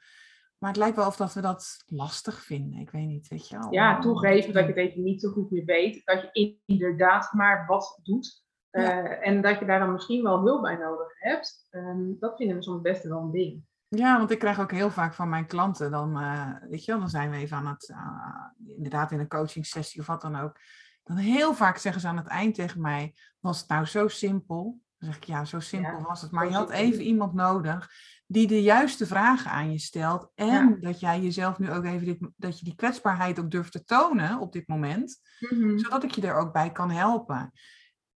Maar 0.58 0.70
het 0.70 0.78
lijkt 0.78 0.96
wel 0.96 1.06
of 1.06 1.16
dat 1.16 1.34
we 1.34 1.40
dat 1.40 1.84
lastig 1.86 2.42
vinden. 2.44 2.80
Ik 2.80 2.90
weet 2.90 3.06
niet, 3.06 3.28
weet 3.28 3.48
je 3.48 3.58
wel. 3.58 3.72
Ja, 3.72 3.98
toegeven 3.98 4.52
dat 4.52 4.62
je 4.62 4.68
het 4.68 4.76
even 4.78 5.02
niet 5.02 5.20
zo 5.20 5.30
goed 5.30 5.50
meer 5.50 5.64
weet. 5.64 6.04
Dat 6.04 6.30
je 6.32 6.58
inderdaad 6.66 7.32
maar 7.32 7.66
wat 7.66 8.00
doet. 8.02 8.44
Uh, 8.70 9.26
en 9.26 9.42
dat 9.42 9.58
je 9.58 9.64
daar 9.64 9.78
dan 9.78 9.92
misschien 9.92 10.22
wel 10.22 10.40
hulp 10.40 10.62
bij 10.62 10.76
nodig 10.76 11.12
hebt. 11.18 11.68
Um, 11.70 12.16
dat 12.20 12.36
vinden 12.36 12.56
we 12.56 12.62
soms 12.62 12.82
best 12.82 13.02
wel 13.02 13.20
een 13.20 13.30
ding. 13.30 13.64
Ja, 13.88 14.18
want 14.18 14.30
ik 14.30 14.38
krijg 14.38 14.60
ook 14.60 14.70
heel 14.70 14.90
vaak 14.90 15.14
van 15.14 15.28
mijn 15.28 15.46
klanten, 15.46 15.90
dan, 15.90 16.22
uh, 16.22 16.54
weet 16.68 16.84
je 16.84 16.90
wel, 16.90 17.00
dan 17.00 17.10
zijn 17.10 17.30
we 17.30 17.36
even 17.36 17.56
aan 17.56 17.66
het, 17.66 17.88
uh, 17.88 18.76
inderdaad 18.76 19.12
in 19.12 19.20
een 19.20 19.28
coaching 19.28 19.66
sessie 19.66 20.00
of 20.00 20.06
wat 20.06 20.20
dan 20.20 20.36
ook. 20.36 20.60
Dan 21.04 21.16
heel 21.16 21.54
vaak 21.54 21.76
zeggen 21.76 22.00
ze 22.00 22.08
aan 22.08 22.16
het 22.16 22.26
eind 22.26 22.54
tegen 22.54 22.80
mij, 22.80 23.14
was 23.40 23.58
het 23.60 23.68
nou 23.68 23.84
zo 23.84 24.08
simpel? 24.08 24.80
Dan 24.98 25.08
zeg 25.08 25.16
ik, 25.16 25.24
ja, 25.24 25.44
zo 25.44 25.60
simpel 25.60 26.02
was 26.02 26.22
het. 26.22 26.30
Maar 26.30 26.46
je 26.46 26.52
had 26.52 26.70
even 26.70 27.02
iemand 27.02 27.34
nodig 27.34 27.90
die 28.26 28.46
de 28.46 28.62
juiste 28.62 29.06
vragen 29.06 29.50
aan 29.50 29.72
je 29.72 29.78
stelt. 29.78 30.30
En 30.34 30.80
dat 30.80 31.00
jij 31.00 31.20
jezelf 31.20 31.58
nu 31.58 31.72
ook 31.72 31.84
even, 31.84 32.06
dit, 32.06 32.18
dat 32.36 32.58
je 32.58 32.64
die 32.64 32.74
kwetsbaarheid 32.74 33.38
ook 33.38 33.50
durft 33.50 33.72
te 33.72 33.84
tonen 33.84 34.38
op 34.38 34.52
dit 34.52 34.68
moment. 34.68 35.20
Mhm. 35.38 35.78
Zodat 35.78 36.02
ik 36.04 36.10
je 36.10 36.26
er 36.26 36.36
ook 36.36 36.52
bij 36.52 36.72
kan 36.72 36.90
helpen. 36.90 37.52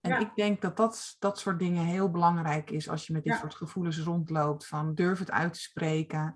En 0.02 0.22
ik 0.22 0.36
denk 0.36 0.62
dat, 0.62 0.78
dat 0.78 1.16
dat 1.20 1.40
soort 1.40 1.60
dingen 1.60 1.86
heel 1.86 2.12
belangrijk 2.12 2.70
is 2.70 2.90
als 2.90 3.08
je 3.08 3.14
met 3.14 3.24
dit 3.24 3.36
soort 3.36 3.56
gevoelens 3.56 4.00
rondloopt. 4.00 4.68
Van 4.68 4.96
durf 4.96 5.20
het 5.20 5.32
uit 5.32 5.54
te 5.54 5.60
spreken. 5.60 6.36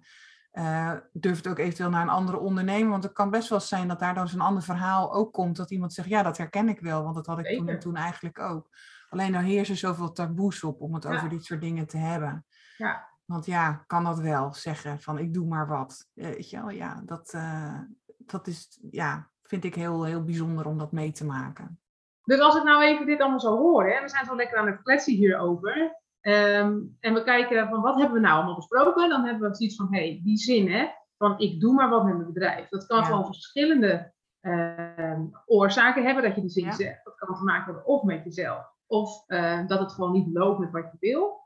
Uh, 0.54 0.92
durf 1.12 1.38
het 1.38 1.48
ook 1.48 1.58
eventueel 1.58 1.90
naar 1.90 2.02
een 2.02 2.10
andere 2.10 2.40
ondernemer. 2.40 2.90
Want 2.90 3.04
het 3.04 3.14
kan 3.14 3.30
best 3.30 3.50
wel 3.50 3.60
zijn 3.60 3.88
dat 3.88 4.00
daar 4.00 4.14
dan 4.14 4.28
zo'n 4.28 4.42
ander 4.42 4.64
verhaal 4.64 5.14
ook 5.14 5.34
komt. 5.34 5.56
Dat 5.56 5.72
iemand 5.72 5.94
zegt, 5.94 6.10
ja, 6.10 6.24
dat 6.24 6.38
herken 6.38 6.70
ik 6.70 6.80
wel. 6.80 7.04
Want 7.04 7.16
dat 7.16 7.26
had 7.26 7.40
ik 7.40 7.58
toen 7.58 7.68
en 7.68 7.80
toen 7.80 7.96
eigenlijk 7.96 8.40
ook. 8.40 8.70
Alleen 9.10 9.32
daar 9.32 9.44
heersen 9.44 9.78
zoveel 9.78 10.12
taboes 10.12 10.64
op 10.64 10.82
om 10.82 10.94
het 10.94 11.06
over 11.06 11.30
dit 11.30 11.46
soort 11.46 11.62
dingen 11.62 11.88
te 11.88 11.98
hebben. 11.98 12.46
Ja. 12.78 13.12
Want 13.26 13.46
ja, 13.46 13.84
kan 13.88 14.04
dat 14.04 14.20
wel 14.20 14.54
zeggen 14.54 15.00
van 15.00 15.18
ik 15.18 15.34
doe 15.34 15.48
maar 15.48 15.68
wat. 15.68 16.08
Weet 16.14 16.50
je 16.50 16.58
wel, 16.58 16.70
ja, 16.70 17.02
dat, 17.06 17.34
uh, 17.36 17.80
dat 18.18 18.48
is, 18.48 18.80
ja, 18.92 19.30
vind 19.44 19.64
ik 19.64 19.76
heel, 19.76 20.04
heel 20.04 20.24
bijzonder 20.24 20.66
om 20.66 20.78
dat 20.78 20.92
mee 20.92 21.12
te 21.12 21.26
maken. 21.26 21.80
Dus 22.24 22.40
als 22.40 22.56
ik 22.56 22.64
nou 22.64 22.84
even 22.84 23.06
dit 23.06 23.22
allemaal 23.22 23.40
zo 23.40 23.58
hoor, 23.58 23.90
hè, 23.90 24.02
we 24.02 24.10
zijn 24.10 24.26
zo 24.26 24.36
lekker 24.36 24.58
aan 24.58 24.68
het 24.68 24.82
kletsen 24.82 25.14
hierover. 25.14 26.02
Um, 26.22 26.98
en 27.00 27.14
we 27.14 27.24
kijken 27.24 27.70
van 27.70 27.82
wat 27.82 27.96
hebben 27.96 28.14
we 28.14 28.20
nou 28.20 28.36
allemaal 28.36 28.56
besproken. 28.56 29.10
Dan 29.10 29.26
hebben 29.26 29.50
we 29.50 29.56
zoiets 29.56 29.76
van, 29.76 29.88
hé, 29.94 30.00
hey, 30.00 30.22
die 30.24 30.38
zin 30.38 30.72
hè, 30.72 30.88
van 31.18 31.40
ik 31.40 31.60
doe 31.60 31.74
maar 31.74 31.90
wat 31.90 32.04
met 32.04 32.18
mijn 32.18 32.34
bedrijf. 32.34 32.70
Dat 32.70 32.86
kan 32.86 33.06
gewoon 33.06 33.26
verschillende 33.26 34.14
uh, 34.42 35.20
oorzaken 35.46 36.04
hebben 36.04 36.24
dat 36.24 36.36
je 36.36 36.42
die 36.42 36.50
zin 36.50 36.74
zegt. 36.74 37.06
Dat 37.06 37.16
kan 37.16 37.36
te 37.36 37.44
maken 37.44 37.66
hebben 37.66 37.86
of 37.86 38.04
met 38.04 38.24
jezelf. 38.24 38.72
Of 38.88 39.24
uh, 39.28 39.68
dat 39.68 39.80
het 39.80 39.92
gewoon 39.92 40.12
niet 40.12 40.34
loopt 40.34 40.60
met 40.60 40.72
wat 40.72 40.92
je 40.92 40.98
wil. 41.00 41.42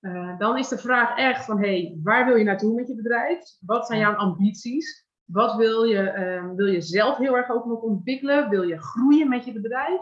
Uh, 0.00 0.38
dan 0.38 0.58
is 0.58 0.68
de 0.68 0.78
vraag 0.78 1.16
echt 1.16 1.44
van, 1.44 1.58
hé, 1.58 1.68
hey, 1.68 1.98
waar 2.02 2.26
wil 2.26 2.36
je 2.36 2.44
naartoe 2.44 2.74
met 2.74 2.88
je 2.88 2.94
bedrijf? 2.94 3.44
Wat 3.60 3.86
zijn 3.86 4.00
jouw 4.00 4.14
ambities? 4.14 5.06
Wat 5.32 5.54
wil 5.54 5.82
je, 5.82 6.10
ehm, 6.10 6.54
wil 6.54 6.66
je 6.66 6.80
zelf 6.80 7.16
heel 7.16 7.36
erg 7.36 7.50
ook 7.50 7.64
nog 7.64 7.80
ontwikkelen? 7.80 8.48
Wil 8.48 8.62
je 8.62 8.82
groeien 8.82 9.28
met 9.28 9.44
je 9.44 9.52
bedrijf? 9.52 10.00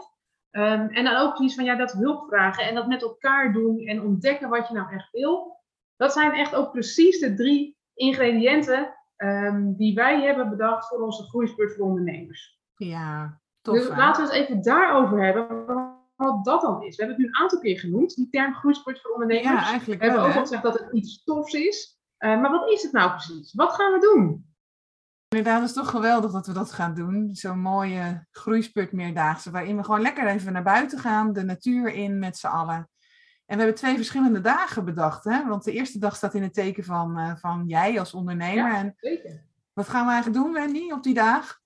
Um, 0.51 0.89
en 0.89 1.03
dan 1.03 1.15
ook 1.15 1.39
iets 1.39 1.55
van 1.55 1.63
ja, 1.63 1.75
dat 1.75 1.91
hulp 1.91 2.27
vragen 2.27 2.67
en 2.67 2.75
dat 2.75 2.87
met 2.87 3.01
elkaar 3.01 3.53
doen 3.53 3.79
en 3.79 4.01
ontdekken 4.01 4.49
wat 4.49 4.67
je 4.67 4.73
nou 4.73 4.93
echt 4.93 5.11
wil. 5.11 5.59
Dat 5.95 6.13
zijn 6.13 6.31
echt 6.31 6.55
ook 6.55 6.71
precies 6.71 7.19
de 7.19 7.33
drie 7.33 7.77
ingrediënten 7.93 8.95
um, 9.17 9.75
die 9.75 9.93
wij 9.93 10.21
hebben 10.21 10.49
bedacht 10.49 10.87
voor 10.87 11.01
onze 11.01 11.23
groeispurt 11.23 11.75
voor 11.75 11.85
ondernemers. 11.85 12.59
Ja, 12.75 13.41
tof. 13.61 13.75
Dus 13.75 13.87
laten 13.87 14.23
we 14.23 14.33
het 14.33 14.41
even 14.41 14.61
daarover 14.61 15.23
hebben 15.23 15.65
wat 16.15 16.45
dat 16.45 16.61
dan 16.61 16.83
is. 16.83 16.95
We 16.95 17.03
hebben 17.03 17.15
het 17.15 17.17
nu 17.17 17.25
een 17.25 17.41
aantal 17.41 17.59
keer 17.59 17.79
genoemd, 17.79 18.15
die 18.15 18.29
term 18.29 18.53
groeispurt 18.53 19.01
voor 19.01 19.11
ondernemers. 19.11 19.61
Ja, 19.61 19.69
eigenlijk 19.69 20.01
We 20.01 20.05
hebben 20.07 20.25
ook 20.25 20.35
al 20.35 20.41
gezegd 20.41 20.63
dat 20.63 20.79
het 20.79 20.91
iets 20.91 21.23
tofs 21.23 21.53
is. 21.53 21.99
Uh, 22.19 22.41
maar 22.41 22.51
wat 22.51 22.69
is 22.69 22.83
het 22.83 22.91
nou 22.91 23.09
precies? 23.09 23.53
Wat 23.53 23.73
gaan 23.73 23.91
we 23.91 23.99
doen? 23.99 24.50
Inderdaad, 25.35 25.59
het 25.59 25.69
is 25.69 25.75
toch 25.75 25.89
geweldig 25.89 26.31
dat 26.31 26.47
we 26.47 26.53
dat 26.53 26.71
gaan 26.71 26.93
doen. 26.93 27.29
Zo'n 27.33 27.59
mooie 27.59 28.25
groeispurt 28.31 28.91
meerdaagse, 28.91 29.51
waarin 29.51 29.77
we 29.77 29.83
gewoon 29.83 30.01
lekker 30.01 30.27
even 30.27 30.53
naar 30.53 30.63
buiten 30.63 30.99
gaan, 30.99 31.33
de 31.33 31.43
natuur 31.43 31.93
in 31.93 32.19
met 32.19 32.37
z'n 32.37 32.47
allen. 32.47 32.89
En 33.45 33.57
we 33.57 33.63
hebben 33.63 33.75
twee 33.75 33.95
verschillende 33.95 34.41
dagen 34.41 34.85
bedacht, 34.85 35.23
hè? 35.23 35.47
want 35.47 35.63
de 35.63 35.71
eerste 35.71 35.99
dag 35.99 36.15
staat 36.15 36.33
in 36.33 36.43
het 36.43 36.53
teken 36.53 36.83
van, 36.83 37.19
uh, 37.19 37.35
van 37.35 37.63
jij 37.67 37.99
als 37.99 38.13
ondernemer. 38.13 38.71
Ja, 38.71 38.77
en 38.77 38.93
zeker. 38.97 39.43
Wat 39.73 39.89
gaan 39.89 40.05
we 40.05 40.11
eigenlijk 40.11 40.43
doen, 40.43 40.53
Wendy, 40.53 40.91
op 40.91 41.03
die 41.03 41.13
dag? 41.13 41.59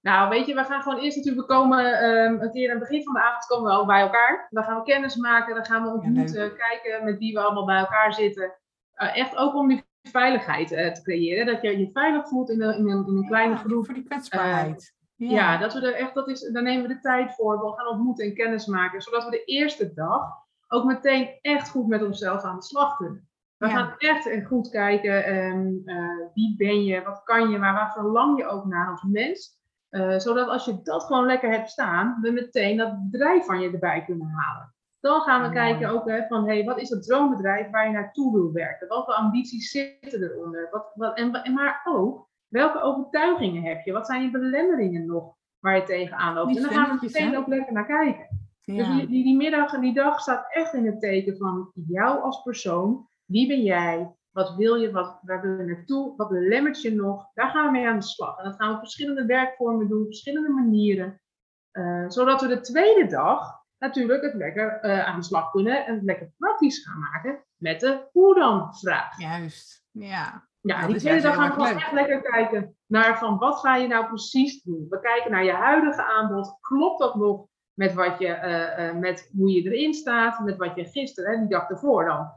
Nou, 0.00 0.28
weet 0.28 0.46
je, 0.46 0.54
we 0.54 0.64
gaan 0.64 0.82
gewoon 0.82 0.98
eerst 0.98 1.16
natuurlijk, 1.16 1.48
we 1.48 1.54
komen 1.54 2.04
um, 2.04 2.40
een 2.40 2.52
keer 2.52 2.70
aan 2.70 2.78
het 2.78 2.88
begin 2.88 3.04
van 3.04 3.12
de 3.12 3.20
avond 3.20 3.46
komen 3.46 3.70
we 3.70 3.76
al 3.76 3.86
bij 3.86 4.00
elkaar. 4.00 4.46
Dan 4.50 4.64
gaan 4.64 4.76
we 4.76 4.82
kennis 4.82 5.16
maken, 5.16 5.54
dan 5.54 5.64
gaan 5.64 5.82
we 5.82 5.88
ontmoeten, 5.88 6.44
ja, 6.44 6.48
kijken 6.48 7.04
met 7.04 7.18
wie 7.18 7.32
we 7.32 7.40
allemaal 7.40 7.64
bij 7.64 7.78
elkaar 7.78 8.14
zitten. 8.14 8.54
Uh, 8.96 9.16
echt 9.16 9.36
ook 9.36 9.54
om 9.54 9.68
die 9.68 9.84
veiligheid 10.10 10.72
uh, 10.72 10.92
te 10.92 11.02
creëren. 11.02 11.46
Dat 11.46 11.62
je 11.62 11.78
je 11.78 11.90
veilig 11.92 12.28
voelt 12.28 12.50
in, 12.50 12.58
de, 12.58 12.64
in, 12.64 12.90
een, 12.90 13.06
in 13.06 13.16
een 13.16 13.26
kleine 13.26 13.56
groep. 13.56 13.84
Voor 13.84 13.94
die 13.94 14.04
kwetsbaarheid. 14.04 14.94
Uh, 15.16 15.30
ja. 15.30 15.52
ja. 15.52 15.58
dat 15.58 15.72
we 15.72 15.80
er 15.80 15.94
echt, 15.94 16.14
dat 16.14 16.28
is, 16.28 16.50
daar 16.52 16.62
nemen 16.62 16.88
we 16.88 16.94
de 16.94 17.00
tijd 17.00 17.34
voor. 17.34 17.58
We 17.58 17.72
gaan 17.76 17.92
ontmoeten 17.92 18.24
en 18.24 18.34
kennis 18.34 18.66
maken. 18.66 19.02
Zodat 19.02 19.24
we 19.24 19.30
de 19.30 19.44
eerste 19.44 19.92
dag 19.94 20.42
ook 20.68 20.84
meteen 20.84 21.38
echt 21.40 21.70
goed 21.70 21.86
met 21.86 22.02
onszelf 22.02 22.42
aan 22.42 22.56
de 22.56 22.62
slag 22.62 22.96
kunnen. 22.96 23.28
We 23.56 23.66
ja. 23.66 23.76
gaan 23.76 23.94
echt 23.98 24.46
goed 24.46 24.70
kijken, 24.70 25.36
um, 25.36 25.82
uh, 25.84 26.26
wie 26.34 26.54
ben 26.56 26.84
je, 26.84 27.02
wat 27.02 27.22
kan 27.22 27.50
je, 27.50 27.58
maar 27.58 27.72
waar 27.72 27.92
verlang 27.92 28.38
je 28.38 28.46
ook 28.46 28.64
naar 28.64 28.90
als 28.90 29.02
mens. 29.02 29.62
Uh, 29.90 30.18
zodat 30.18 30.48
als 30.48 30.64
je 30.64 30.82
dat 30.82 31.04
gewoon 31.04 31.26
lekker 31.26 31.50
hebt 31.50 31.70
staan, 31.70 32.18
we 32.20 32.30
meteen 32.30 32.76
dat 32.76 33.10
bedrijf 33.10 33.44
van 33.44 33.60
je 33.60 33.70
erbij 33.70 34.04
kunnen 34.04 34.28
halen. 34.28 34.73
Dan 35.04 35.20
gaan 35.20 35.42
we 35.42 35.50
kijken 35.50 35.88
ook 35.88 36.08
hè, 36.08 36.26
van, 36.26 36.46
hey, 36.46 36.64
wat 36.64 36.80
is 36.80 36.88
dat 36.88 37.02
droombedrijf 37.02 37.70
waar 37.70 37.86
je 37.86 37.92
naartoe 37.92 38.32
wil 38.32 38.52
werken? 38.52 38.88
Welke 38.88 39.14
ambities 39.14 39.70
zitten 39.70 40.22
eronder? 40.22 40.68
Wat, 40.70 40.92
wat, 40.94 41.16
en, 41.16 41.52
maar 41.54 41.80
ook, 41.84 42.28
welke 42.48 42.80
overtuigingen 42.80 43.62
heb 43.62 43.84
je? 43.84 43.92
Wat 43.92 44.06
zijn 44.06 44.22
je 44.22 44.30
belemmeringen 44.30 45.06
nog 45.06 45.36
waar 45.60 45.76
je 45.76 45.82
tegenaan 45.82 46.34
loopt? 46.34 46.56
en 46.56 46.62
dan 46.62 46.72
gaan 46.72 46.98
we 46.98 47.06
meteen 47.06 47.36
ook 47.36 47.46
lekker 47.46 47.72
naar 47.72 47.86
kijken. 47.86 48.48
Ja. 48.60 48.76
Dus 48.76 48.86
die, 48.86 49.06
die, 49.06 49.24
die 49.24 49.36
middag 49.36 49.72
en 49.72 49.80
die 49.80 49.94
dag 49.94 50.20
staat 50.20 50.46
echt 50.48 50.74
in 50.74 50.86
het 50.86 51.00
teken 51.00 51.36
van 51.36 51.70
jou 51.86 52.22
als 52.22 52.42
persoon. 52.42 53.08
Wie 53.24 53.48
ben 53.48 53.62
jij? 53.62 54.14
Wat 54.30 54.54
wil 54.54 54.74
je? 54.74 54.90
Wat, 54.90 55.18
waar 55.22 55.42
wil 55.42 55.58
je 55.58 55.74
naartoe? 55.74 56.16
Wat 56.16 56.28
belemmert 56.28 56.82
je 56.82 56.94
nog? 56.94 57.30
Daar 57.34 57.50
gaan 57.50 57.66
we 57.66 57.72
mee 57.72 57.88
aan 57.88 57.98
de 57.98 58.04
slag. 58.04 58.38
En 58.38 58.44
dat 58.44 58.56
gaan 58.56 58.68
we 58.68 58.74
op 58.74 58.80
verschillende 58.80 59.26
werkvormen 59.26 59.88
doen, 59.88 60.00
op 60.00 60.06
verschillende 60.06 60.50
manieren. 60.50 61.20
Uh, 61.72 62.04
zodat 62.08 62.40
we 62.40 62.46
de 62.46 62.60
tweede 62.60 63.06
dag 63.06 63.63
natuurlijk 63.84 64.22
het 64.22 64.34
lekker 64.34 64.84
uh, 64.84 65.06
aan 65.06 65.18
de 65.18 65.24
slag 65.24 65.50
kunnen 65.50 65.86
en 65.86 65.94
het 65.94 66.04
lekker 66.04 66.32
praktisch 66.38 66.84
gaan 66.84 66.98
maken 66.98 67.44
met 67.56 67.80
de 67.80 68.08
hoe 68.12 68.34
dan 68.34 68.74
vraag. 68.74 69.20
Juist, 69.20 69.84
ja. 69.90 70.48
Ja, 70.60 70.86
die 70.86 70.96
tweede 70.96 71.22
dag 71.22 71.34
gaan 71.34 71.48
we 71.48 71.52
gewoon 71.52 71.76
echt 71.76 71.92
lekker 71.92 72.20
kijken 72.20 72.76
naar 72.86 73.18
van 73.18 73.38
wat 73.38 73.60
ga 73.60 73.76
je 73.76 73.86
nou 73.86 74.06
precies 74.06 74.62
doen. 74.62 74.86
We 74.88 75.00
kijken 75.00 75.30
naar 75.30 75.44
je 75.44 75.52
huidige 75.52 76.02
aanbod. 76.02 76.58
Klopt 76.60 76.98
dat 76.98 77.14
nog 77.14 77.46
met, 77.74 77.94
wat 77.94 78.18
je, 78.18 78.26
uh, 78.26 78.86
uh, 78.86 78.94
met 79.00 79.30
hoe 79.36 79.50
je 79.50 79.62
erin 79.62 79.94
staat, 79.94 80.40
met 80.40 80.56
wat 80.56 80.74
je 80.74 80.84
gisteren, 80.84 81.32
hè, 81.32 81.38
die 81.38 81.48
dag 81.48 81.70
ervoor 81.70 82.04
dan, 82.04 82.30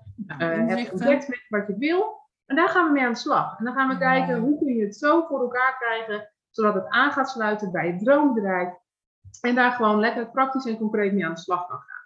hebt 0.67 0.91
ontdekt 0.91 1.27
met 1.27 1.45
wat 1.49 1.67
je 1.67 1.77
wil. 1.77 2.25
En 2.45 2.55
daar 2.55 2.69
gaan 2.69 2.85
we 2.85 2.91
mee 2.91 3.03
aan 3.03 3.11
de 3.11 3.17
slag. 3.17 3.59
En 3.59 3.65
dan 3.65 3.73
gaan 3.73 3.89
we 3.89 3.97
kijken 3.97 4.39
hoe 4.39 4.57
kun 4.57 4.75
je 4.75 4.83
het 4.83 4.95
zo 4.95 5.25
voor 5.27 5.41
elkaar 5.41 5.77
krijgen, 5.77 6.33
zodat 6.49 6.73
het 6.73 6.87
aan 6.87 7.11
gaat 7.11 7.29
sluiten 7.29 7.71
bij 7.71 7.87
het 7.87 7.99
droombedrijf 7.99 8.69
en 9.41 9.55
daar 9.55 9.71
gewoon 9.71 9.99
lekker 9.99 10.31
praktisch 10.31 10.65
en 10.65 10.77
concreet 10.77 11.13
mee 11.13 11.25
aan 11.25 11.33
de 11.33 11.39
slag 11.39 11.67
kan 11.67 11.77
gaan. 11.77 11.97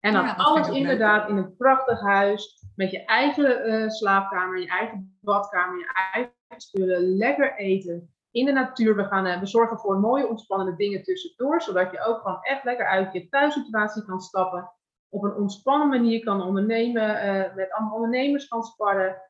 En 0.00 0.12
dan 0.12 0.36
alles 0.36 0.68
inderdaad 0.68 1.28
in 1.28 1.36
een 1.36 1.56
prachtig 1.56 2.00
huis, 2.00 2.64
met 2.76 2.90
je 2.90 3.04
eigen 3.04 3.68
uh, 3.68 3.88
slaapkamer, 3.88 4.60
je 4.60 4.68
eigen 4.68 5.18
badkamer, 5.20 5.78
je 5.78 5.92
eigen 6.12 6.32
spullen, 6.56 7.16
lekker 7.16 7.56
eten. 7.56 8.14
In 8.30 8.44
de 8.44 8.52
natuur, 8.52 8.96
we, 8.96 9.04
gaan, 9.04 9.26
uh, 9.26 9.40
we 9.40 9.46
zorgen 9.46 9.78
voor 9.78 10.00
mooie 10.00 10.28
ontspannende 10.28 10.76
dingen 10.76 11.02
tussendoor, 11.02 11.62
zodat 11.62 11.90
je 11.90 12.04
ook 12.04 12.20
gewoon 12.20 12.42
echt 12.42 12.64
lekker 12.64 12.86
uit 12.86 13.12
je 13.12 13.28
thuissituatie 13.28 14.04
kan 14.04 14.20
stappen. 14.20 14.72
Op 15.08 15.22
een 15.22 15.34
ontspannen 15.34 15.88
manier 15.88 16.24
kan 16.24 16.42
ondernemen, 16.42 17.26
uh, 17.26 17.54
met 17.54 17.72
andere 17.72 17.94
ondernemers 17.94 18.48
kan 18.48 18.62
sparren. 18.62 19.22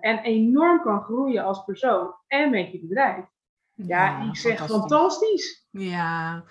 en 0.00 0.18
enorm 0.18 0.82
kan 0.82 1.02
groeien 1.02 1.44
als 1.44 1.64
persoon 1.64 2.14
en 2.26 2.50
met 2.50 2.72
je 2.72 2.80
bedrijf. 2.80 3.24
Ja, 3.72 3.84
ja 3.86 4.28
ik 4.28 4.36
zeg 4.36 4.58
fantastisch. 4.58 4.78
fantastisch. 4.80 5.66
Ja, 5.70 6.44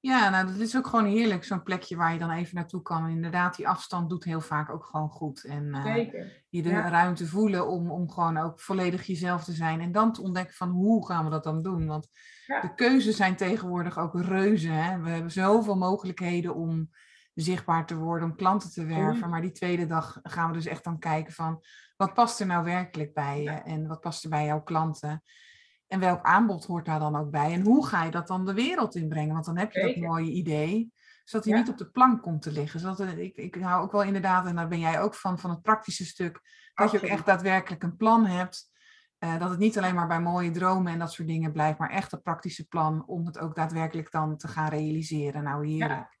ja, 0.00 0.28
nou 0.30 0.46
dat 0.46 0.56
is 0.56 0.76
ook 0.76 0.86
gewoon 0.86 1.04
heerlijk, 1.04 1.44
zo'n 1.44 1.62
plekje 1.62 1.96
waar 1.96 2.12
je 2.12 2.18
dan 2.18 2.30
even 2.30 2.54
naartoe 2.54 2.82
kan. 2.82 3.04
En 3.04 3.10
inderdaad, 3.10 3.56
die 3.56 3.68
afstand 3.68 4.08
doet 4.08 4.24
heel 4.24 4.40
vaak 4.40 4.70
ook 4.70 4.84
gewoon 4.84 5.08
goed. 5.08 5.44
En 5.44 5.64
uh, 5.64 6.10
je 6.48 6.62
de 6.62 6.70
ruimte 6.70 7.26
voelen 7.26 7.68
om, 7.68 7.90
om 7.90 8.10
gewoon 8.10 8.36
ook 8.36 8.60
volledig 8.60 9.06
jezelf 9.06 9.44
te 9.44 9.52
zijn. 9.52 9.80
En 9.80 9.92
dan 9.92 10.12
te 10.12 10.22
ontdekken 10.22 10.54
van 10.54 10.68
hoe 10.68 11.06
gaan 11.06 11.24
we 11.24 11.30
dat 11.30 11.44
dan 11.44 11.62
doen. 11.62 11.86
Want 11.86 12.08
ja. 12.46 12.60
de 12.60 12.74
keuzes 12.74 13.16
zijn 13.16 13.36
tegenwoordig 13.36 13.98
ook 13.98 14.20
reuze. 14.20 14.68
Hè? 14.68 15.00
We 15.00 15.10
hebben 15.10 15.30
zoveel 15.30 15.76
mogelijkheden 15.76 16.54
om 16.54 16.90
zichtbaar 17.34 17.86
te 17.86 17.96
worden, 17.96 18.30
om 18.30 18.36
klanten 18.36 18.70
te 18.70 18.84
werven. 18.84 19.30
Maar 19.30 19.40
die 19.40 19.52
tweede 19.52 19.86
dag 19.86 20.18
gaan 20.22 20.48
we 20.48 20.56
dus 20.56 20.66
echt 20.66 20.84
dan 20.84 20.98
kijken 20.98 21.32
van 21.32 21.64
wat 21.96 22.14
past 22.14 22.40
er 22.40 22.46
nou 22.46 22.64
werkelijk 22.64 23.14
bij 23.14 23.42
je? 23.42 23.50
En 23.50 23.86
wat 23.86 24.00
past 24.00 24.24
er 24.24 24.30
bij 24.30 24.44
jouw 24.44 24.62
klanten? 24.62 25.22
En 25.90 26.00
welk 26.00 26.22
aanbod 26.22 26.66
hoort 26.66 26.84
daar 26.84 26.98
dan 26.98 27.16
ook 27.16 27.30
bij? 27.30 27.52
En 27.52 27.62
hoe 27.62 27.86
ga 27.86 28.04
je 28.04 28.10
dat 28.10 28.26
dan 28.26 28.46
de 28.46 28.54
wereld 28.54 28.94
inbrengen? 28.94 29.32
Want 29.32 29.44
dan 29.44 29.58
heb 29.58 29.72
je 29.72 29.80
dat 29.80 29.96
mooie 29.96 30.30
idee, 30.30 30.92
zodat 31.24 31.46
hij 31.46 31.56
niet 31.58 31.68
op 31.68 31.78
de 31.78 31.90
plank 31.90 32.22
komt 32.22 32.42
te 32.42 32.52
liggen. 32.52 32.80
Zodat, 32.80 33.00
ik, 33.00 33.36
ik 33.36 33.54
hou 33.54 33.82
ook 33.82 33.92
wel 33.92 34.02
inderdaad, 34.02 34.46
en 34.46 34.54
daar 34.54 34.68
ben 34.68 34.78
jij 34.78 35.00
ook 35.00 35.14
van, 35.14 35.38
van 35.38 35.50
het 35.50 35.62
praktische 35.62 36.04
stuk, 36.04 36.40
dat 36.74 36.90
je 36.90 36.96
ook 36.96 37.04
echt 37.04 37.26
daadwerkelijk 37.26 37.82
een 37.82 37.96
plan 37.96 38.26
hebt. 38.26 38.70
Uh, 39.18 39.38
dat 39.38 39.50
het 39.50 39.58
niet 39.58 39.78
alleen 39.78 39.94
maar 39.94 40.06
bij 40.06 40.20
mooie 40.20 40.50
dromen 40.50 40.92
en 40.92 40.98
dat 40.98 41.12
soort 41.12 41.28
dingen 41.28 41.52
blijft, 41.52 41.78
maar 41.78 41.90
echt 41.90 42.12
een 42.12 42.22
praktische 42.22 42.68
plan 42.68 43.06
om 43.06 43.26
het 43.26 43.38
ook 43.38 43.54
daadwerkelijk 43.54 44.10
dan 44.10 44.36
te 44.36 44.48
gaan 44.48 44.68
realiseren. 44.68 45.42
Nou, 45.42 45.66
heerlijk. 45.66 46.18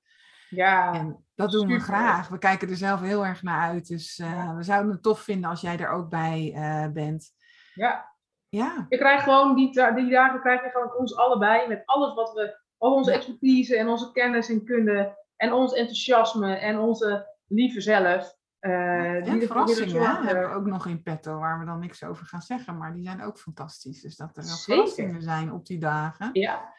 Ja. 0.48 0.94
En 0.94 1.24
dat 1.34 1.50
doen 1.50 1.66
we 1.66 1.80
graag. 1.80 2.28
We 2.28 2.38
kijken 2.38 2.68
er 2.68 2.76
zelf 2.76 3.00
heel 3.00 3.26
erg 3.26 3.42
naar 3.42 3.60
uit. 3.60 3.86
Dus 3.86 4.18
uh, 4.18 4.56
we 4.56 4.62
zouden 4.62 4.92
het 4.92 5.02
tof 5.02 5.20
vinden 5.20 5.50
als 5.50 5.60
jij 5.60 5.78
er 5.78 5.90
ook 5.90 6.08
bij 6.08 6.52
uh, 6.54 6.92
bent. 6.92 7.32
Ja, 7.74 8.09
ja. 8.50 8.86
Je 8.88 8.98
krijgt 8.98 9.22
gewoon 9.22 9.54
die, 9.54 9.94
die 9.94 10.10
dagen 10.10 10.40
krijg 10.40 10.64
je 10.64 10.70
gewoon 10.70 10.96
ons 10.96 11.16
allebei 11.16 11.68
met 11.68 11.82
alles 11.84 12.14
wat 12.14 12.32
we, 12.32 12.60
al 12.78 12.94
onze 12.94 13.12
expertise 13.12 13.76
en 13.76 13.88
onze 13.88 14.12
kennis 14.12 14.48
en 14.48 14.64
kunde 14.64 15.18
en 15.36 15.52
ons 15.52 15.72
enthousiasme 15.72 16.54
en 16.54 16.78
onze 16.78 17.36
lieve 17.46 17.80
zelf. 17.80 18.38
Uh, 18.60 19.28
en 19.28 19.42
verrassingen 19.42 20.24
hebben 20.24 20.48
we 20.48 20.54
ook 20.54 20.66
nog 20.66 20.86
in 20.86 21.02
petto, 21.02 21.38
waar 21.38 21.58
we 21.58 21.64
dan 21.64 21.78
niks 21.78 22.04
over 22.04 22.26
gaan 22.26 22.42
zeggen. 22.42 22.78
Maar 22.78 22.92
die 22.92 23.04
zijn 23.04 23.22
ook 23.22 23.38
fantastisch. 23.38 24.02
Dus 24.02 24.16
dat 24.16 24.36
er 24.36 24.44
wel 24.44 24.56
verrassingen 24.56 25.22
zijn 25.22 25.52
op 25.52 25.66
die 25.66 25.78
dagen. 25.78 26.30
Ja, 26.32 26.74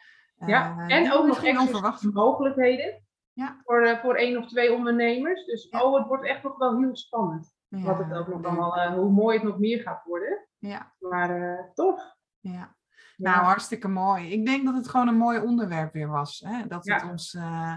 ja. 0.46 0.88
en 0.88 1.12
ook 1.12 1.26
nog 1.26 1.58
onverwachte 1.60 2.10
mogelijkheden. 2.12 3.02
Ja. 3.32 3.60
Voor, 3.64 3.98
voor 4.02 4.14
één 4.14 4.38
of 4.38 4.46
twee 4.46 4.72
ondernemers. 4.72 5.44
Dus 5.44 5.68
oh, 5.68 5.98
het 5.98 6.06
wordt 6.06 6.24
echt 6.24 6.42
nog 6.42 6.56
wel 6.56 6.78
heel 6.78 6.96
spannend. 6.96 7.54
Wat 7.68 7.98
het 7.98 8.12
ook 8.12 8.28
nog 8.28 8.44
allemaal, 8.44 8.92
hoe 8.92 9.10
mooi 9.10 9.38
het 9.38 9.46
nog 9.46 9.58
meer 9.58 9.80
gaat 9.80 10.04
worden. 10.04 10.48
Ja. 10.68 10.92
Maar 10.98 11.70
tof. 11.74 12.16
Ja. 12.40 12.76
Nou, 13.16 13.44
hartstikke 13.44 13.88
mooi. 13.88 14.32
Ik 14.32 14.46
denk 14.46 14.64
dat 14.64 14.74
het 14.74 14.88
gewoon 14.88 15.08
een 15.08 15.16
mooi 15.16 15.40
onderwerp 15.40 15.92
weer 15.92 16.08
was. 16.08 16.42
Hè? 16.46 16.66
Dat 16.66 16.86
het 16.86 17.02
ons 17.02 17.34
uh, 17.34 17.74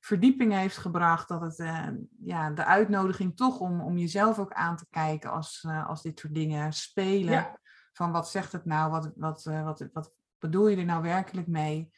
verdieping 0.00 0.52
heeft 0.52 0.76
gebracht. 0.76 1.28
Dat 1.28 1.40
het 1.40 1.58
uh, 1.58 1.88
ja, 2.20 2.50
de 2.50 2.64
uitnodiging 2.64 3.36
toch 3.36 3.60
om, 3.60 3.80
om 3.80 3.98
jezelf 3.98 4.38
ook 4.38 4.52
aan 4.52 4.76
te 4.76 4.86
kijken 4.90 5.30
als, 5.30 5.64
uh, 5.68 5.88
als 5.88 6.02
dit 6.02 6.18
soort 6.18 6.34
dingen 6.34 6.72
spelen. 6.72 7.60
Van 7.92 8.12
wat 8.12 8.28
zegt 8.28 8.52
het 8.52 8.64
nou? 8.64 8.90
Wat, 8.90 9.12
wat, 9.16 9.44
wat, 9.44 9.88
wat 9.92 10.14
bedoel 10.38 10.68
je 10.68 10.76
er 10.76 10.84
nou 10.84 11.02
werkelijk 11.02 11.46
mee? 11.46 11.92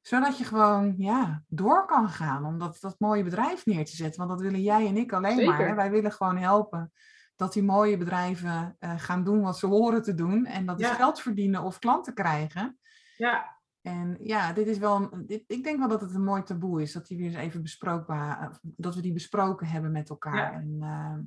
Zodat 0.00 0.38
je 0.38 0.44
gewoon 0.44 0.94
ja, 0.98 1.42
door 1.48 1.86
kan 1.86 2.08
gaan 2.08 2.44
om 2.44 2.58
dat, 2.58 2.80
dat 2.80 2.94
mooie 2.98 3.24
bedrijf 3.24 3.66
neer 3.66 3.84
te 3.84 3.96
zetten. 3.96 4.18
Want 4.18 4.30
dat 4.30 4.40
willen 4.40 4.62
jij 4.62 4.86
en 4.86 4.96
ik 4.96 5.12
alleen 5.12 5.46
maar. 5.46 5.66
Hè? 5.66 5.74
Wij 5.74 5.90
willen 5.90 6.12
gewoon 6.12 6.36
helpen 6.36 6.92
dat 7.36 7.52
die 7.52 7.62
mooie 7.62 7.96
bedrijven 7.96 8.76
uh, 8.80 8.92
gaan 8.96 9.24
doen 9.24 9.42
wat 9.42 9.58
ze 9.58 9.66
horen 9.66 10.02
te 10.02 10.14
doen. 10.14 10.44
En 10.46 10.66
dat 10.66 10.80
is 10.80 10.90
geld 10.90 11.20
verdienen 11.20 11.62
of 11.62 11.78
klanten 11.78 12.14
krijgen. 12.14 12.78
Ja. 13.16 13.54
En 13.82 14.16
ja, 14.20 14.52
dit 14.52 14.66
is 14.66 14.78
wel. 14.78 15.08
Dit, 15.26 15.44
ik 15.46 15.64
denk 15.64 15.78
wel 15.78 15.88
dat 15.88 16.00
het 16.00 16.14
een 16.14 16.24
mooi 16.24 16.42
taboe 16.42 16.82
is. 16.82 16.92
Dat 16.92 17.06
die 17.06 17.18
weer 17.18 17.26
eens 17.26 17.36
even 17.36 17.62
besprookbaar. 17.62 18.40
Eh, 18.40 18.56
dat 18.62 18.94
we 18.94 19.00
die 19.00 19.12
besproken 19.12 19.66
hebben 19.66 19.92
met 19.92 20.10
elkaar. 20.10 20.52
Ja, 20.52 20.52
en, 20.52 20.76
uh... 20.80 21.18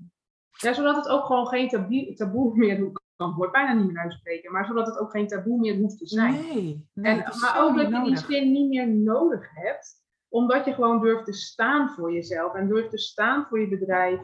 ja 0.52 0.74
zodat 0.74 0.96
het 0.96 1.08
ook 1.08 1.26
gewoon 1.26 1.48
geen 1.48 1.70
taboe, 1.70 2.14
taboe 2.14 2.56
meer 2.56 2.92
kan 3.20 3.50
bijna 3.52 3.74
niet 3.74 3.88
meer 3.88 4.04
uitspreken, 4.04 4.52
maar 4.52 4.66
zodat 4.66 4.88
het 4.88 4.98
ook 4.98 5.12
geen 5.12 5.28
taboe 5.28 5.60
meer 5.60 5.78
hoeft 5.78 5.98
te 5.98 6.08
zijn. 6.08 6.34
Nee, 6.34 6.88
nee 6.94 7.14
en, 7.14 7.40
maar 7.42 7.64
ook 7.64 7.78
dat 7.78 7.90
je 7.90 8.04
die 8.04 8.18
zin 8.18 8.52
niet 8.52 8.70
meer 8.70 8.90
nodig 8.90 9.50
hebt, 9.54 10.04
omdat 10.28 10.66
je 10.66 10.74
gewoon 10.74 11.02
durft 11.02 11.26
te 11.26 11.34
staan 11.34 11.90
voor 11.90 12.14
jezelf 12.14 12.54
en 12.54 12.68
durft 12.68 12.90
te 12.90 12.98
staan 12.98 13.46
voor 13.46 13.60
je 13.60 13.68
bedrijf 13.68 14.20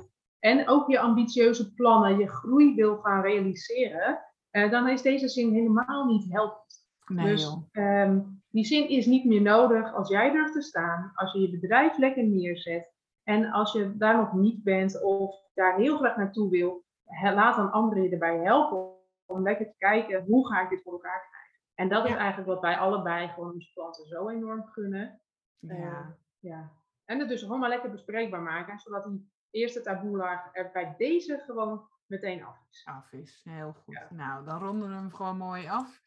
en 0.45 0.67
ook 0.67 0.89
je 0.89 0.99
ambitieuze 0.99 1.73
plannen, 1.73 2.17
je 2.17 2.27
groei 2.27 2.75
wil 2.75 2.97
gaan 2.97 3.21
realiseren, 3.21 4.21
uh, 4.51 4.71
dan 4.71 4.89
is 4.89 5.01
deze 5.01 5.27
zin 5.27 5.53
helemaal 5.53 6.05
niet 6.05 6.31
helpend. 6.31 6.87
Nee, 7.05 7.25
dus 7.25 7.57
um, 7.71 8.43
die 8.49 8.65
zin 8.65 8.89
is 8.89 9.05
niet 9.05 9.25
meer 9.25 9.41
nodig 9.41 9.93
als 9.93 10.09
jij 10.09 10.31
durft 10.31 10.53
te 10.53 10.61
staan, 10.61 11.11
als 11.15 11.33
je 11.33 11.41
je 11.41 11.59
bedrijf 11.59 11.97
lekker 11.97 12.23
neerzet 12.23 12.93
en 13.23 13.51
als 13.51 13.73
je 13.73 13.97
daar 13.97 14.17
nog 14.17 14.33
niet 14.33 14.63
bent 14.63 15.03
of 15.03 15.35
daar 15.53 15.75
heel 15.75 15.97
graag 15.97 16.17
naartoe 16.17 16.49
wil, 16.49 16.83
laat 17.21 17.55
dan 17.55 17.71
anderen 17.71 18.03
je 18.03 18.09
erbij 18.09 18.37
helpen 18.37 18.93
om 19.25 19.43
lekker 19.43 19.65
te 19.65 19.77
kijken 19.77 20.25
hoe 20.25 20.47
ga 20.47 20.61
ik 20.61 20.69
dit 20.69 20.81
voor 20.81 20.93
elkaar 20.93 21.27
krijgen. 21.29 21.59
En 21.75 21.89
dat 21.89 22.05
is 22.05 22.15
eigenlijk 22.15 22.47
wat 22.47 22.61
wij 22.61 22.77
allebei 22.77 23.27
gewoon 23.27 23.53
onze 23.53 23.71
klanten 23.73 24.05
zo 24.05 24.29
enorm 24.29 24.63
gunnen. 24.63 25.21
Ja. 25.59 25.75
Uh, 25.75 26.07
ja. 26.39 26.71
En 27.05 27.19
het 27.19 27.29
dus 27.29 27.41
gewoon 27.41 27.59
maar 27.59 27.69
lekker 27.69 27.91
bespreekbaar 27.91 28.41
maken, 28.41 28.79
zodat 28.79 29.03
die 29.03 29.33
eerste 29.55 29.81
taboe 29.81 30.23
er 30.51 30.69
bij 30.73 30.95
deze 30.97 31.43
gewoon 31.45 31.87
meteen 32.05 32.43
af 32.43 32.57
is. 32.69 32.81
Af 32.85 33.11
is, 33.11 33.41
heel 33.43 33.73
goed. 33.73 34.07
Nou, 34.09 34.45
dan 34.45 34.59
ronden 34.59 34.89
we 34.89 34.95
hem 34.95 35.13
gewoon 35.13 35.37
mooi 35.37 35.67
af. 35.67 36.03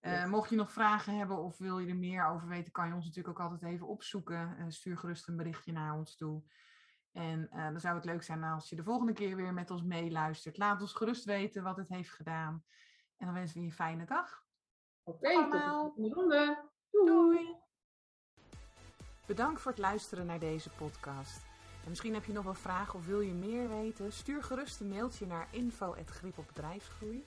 Uh, 0.00 0.26
mocht 0.26 0.50
je 0.50 0.56
nog 0.56 0.72
vragen 0.72 1.16
hebben 1.16 1.36
of 1.36 1.58
wil 1.58 1.78
je 1.78 1.88
er 1.88 1.96
meer 1.96 2.26
over 2.26 2.48
weten, 2.48 2.72
kan 2.72 2.88
je 2.88 2.94
ons 2.94 3.04
natuurlijk 3.04 3.38
ook 3.38 3.50
altijd 3.50 3.72
even 3.72 3.86
opzoeken. 3.86 4.56
Uh, 4.58 4.64
stuur 4.68 4.98
gerust 4.98 5.28
een 5.28 5.36
berichtje 5.36 5.72
naar 5.72 5.94
ons 5.94 6.16
toe. 6.16 6.42
En 7.12 7.48
uh, 7.52 7.64
dan 7.64 7.80
zou 7.80 7.94
het 7.94 8.04
leuk 8.04 8.22
zijn 8.22 8.44
als 8.44 8.68
je 8.68 8.76
de 8.76 8.82
volgende 8.82 9.12
keer 9.12 9.36
weer 9.36 9.52
met 9.52 9.70
ons 9.70 9.82
meeluistert. 9.82 10.58
Laat 10.58 10.80
ons 10.80 10.92
gerust 10.92 11.24
weten 11.24 11.62
wat 11.62 11.76
het 11.76 11.88
heeft 11.88 12.10
gedaan. 12.10 12.64
En 13.16 13.26
dan 13.26 13.34
wensen 13.34 13.56
we 13.56 13.62
je 13.62 13.66
een 13.66 13.72
fijne 13.72 14.04
dag. 14.04 14.44
Oké, 15.02 15.16
okay, 15.16 15.42
tot 15.42 15.52
de 15.52 15.68
volgende 15.68 16.14
ronde. 16.14 16.64
Doei. 16.90 17.56
Bedankt 19.26 19.60
voor 19.60 19.70
het 19.70 19.80
luisteren 19.80 20.26
naar 20.26 20.38
deze 20.38 20.70
podcast. 20.70 21.55
En 21.86 21.92
misschien 21.92 22.14
heb 22.14 22.24
je 22.24 22.32
nog 22.32 22.44
wel 22.44 22.54
vragen 22.54 22.98
of 22.98 23.06
wil 23.06 23.20
je 23.20 23.32
meer 23.32 23.68
weten? 23.68 24.12
Stuur 24.12 24.42
gerust 24.42 24.80
een 24.80 24.88
mailtje 24.88 25.26
naar 25.26 25.48
info.grip 25.50 26.38
op 26.38 26.46
bedrijfsgroei. 26.46 27.24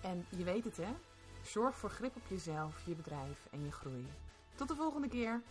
En 0.00 0.26
je 0.28 0.44
weet 0.44 0.64
het 0.64 0.76
hè, 0.76 0.94
zorg 1.42 1.76
voor 1.76 1.90
grip 1.90 2.16
op 2.16 2.26
jezelf, 2.28 2.82
je 2.86 2.94
bedrijf 2.94 3.46
en 3.50 3.64
je 3.64 3.72
groei. 3.72 4.06
Tot 4.54 4.68
de 4.68 4.74
volgende 4.74 5.08
keer! 5.08 5.42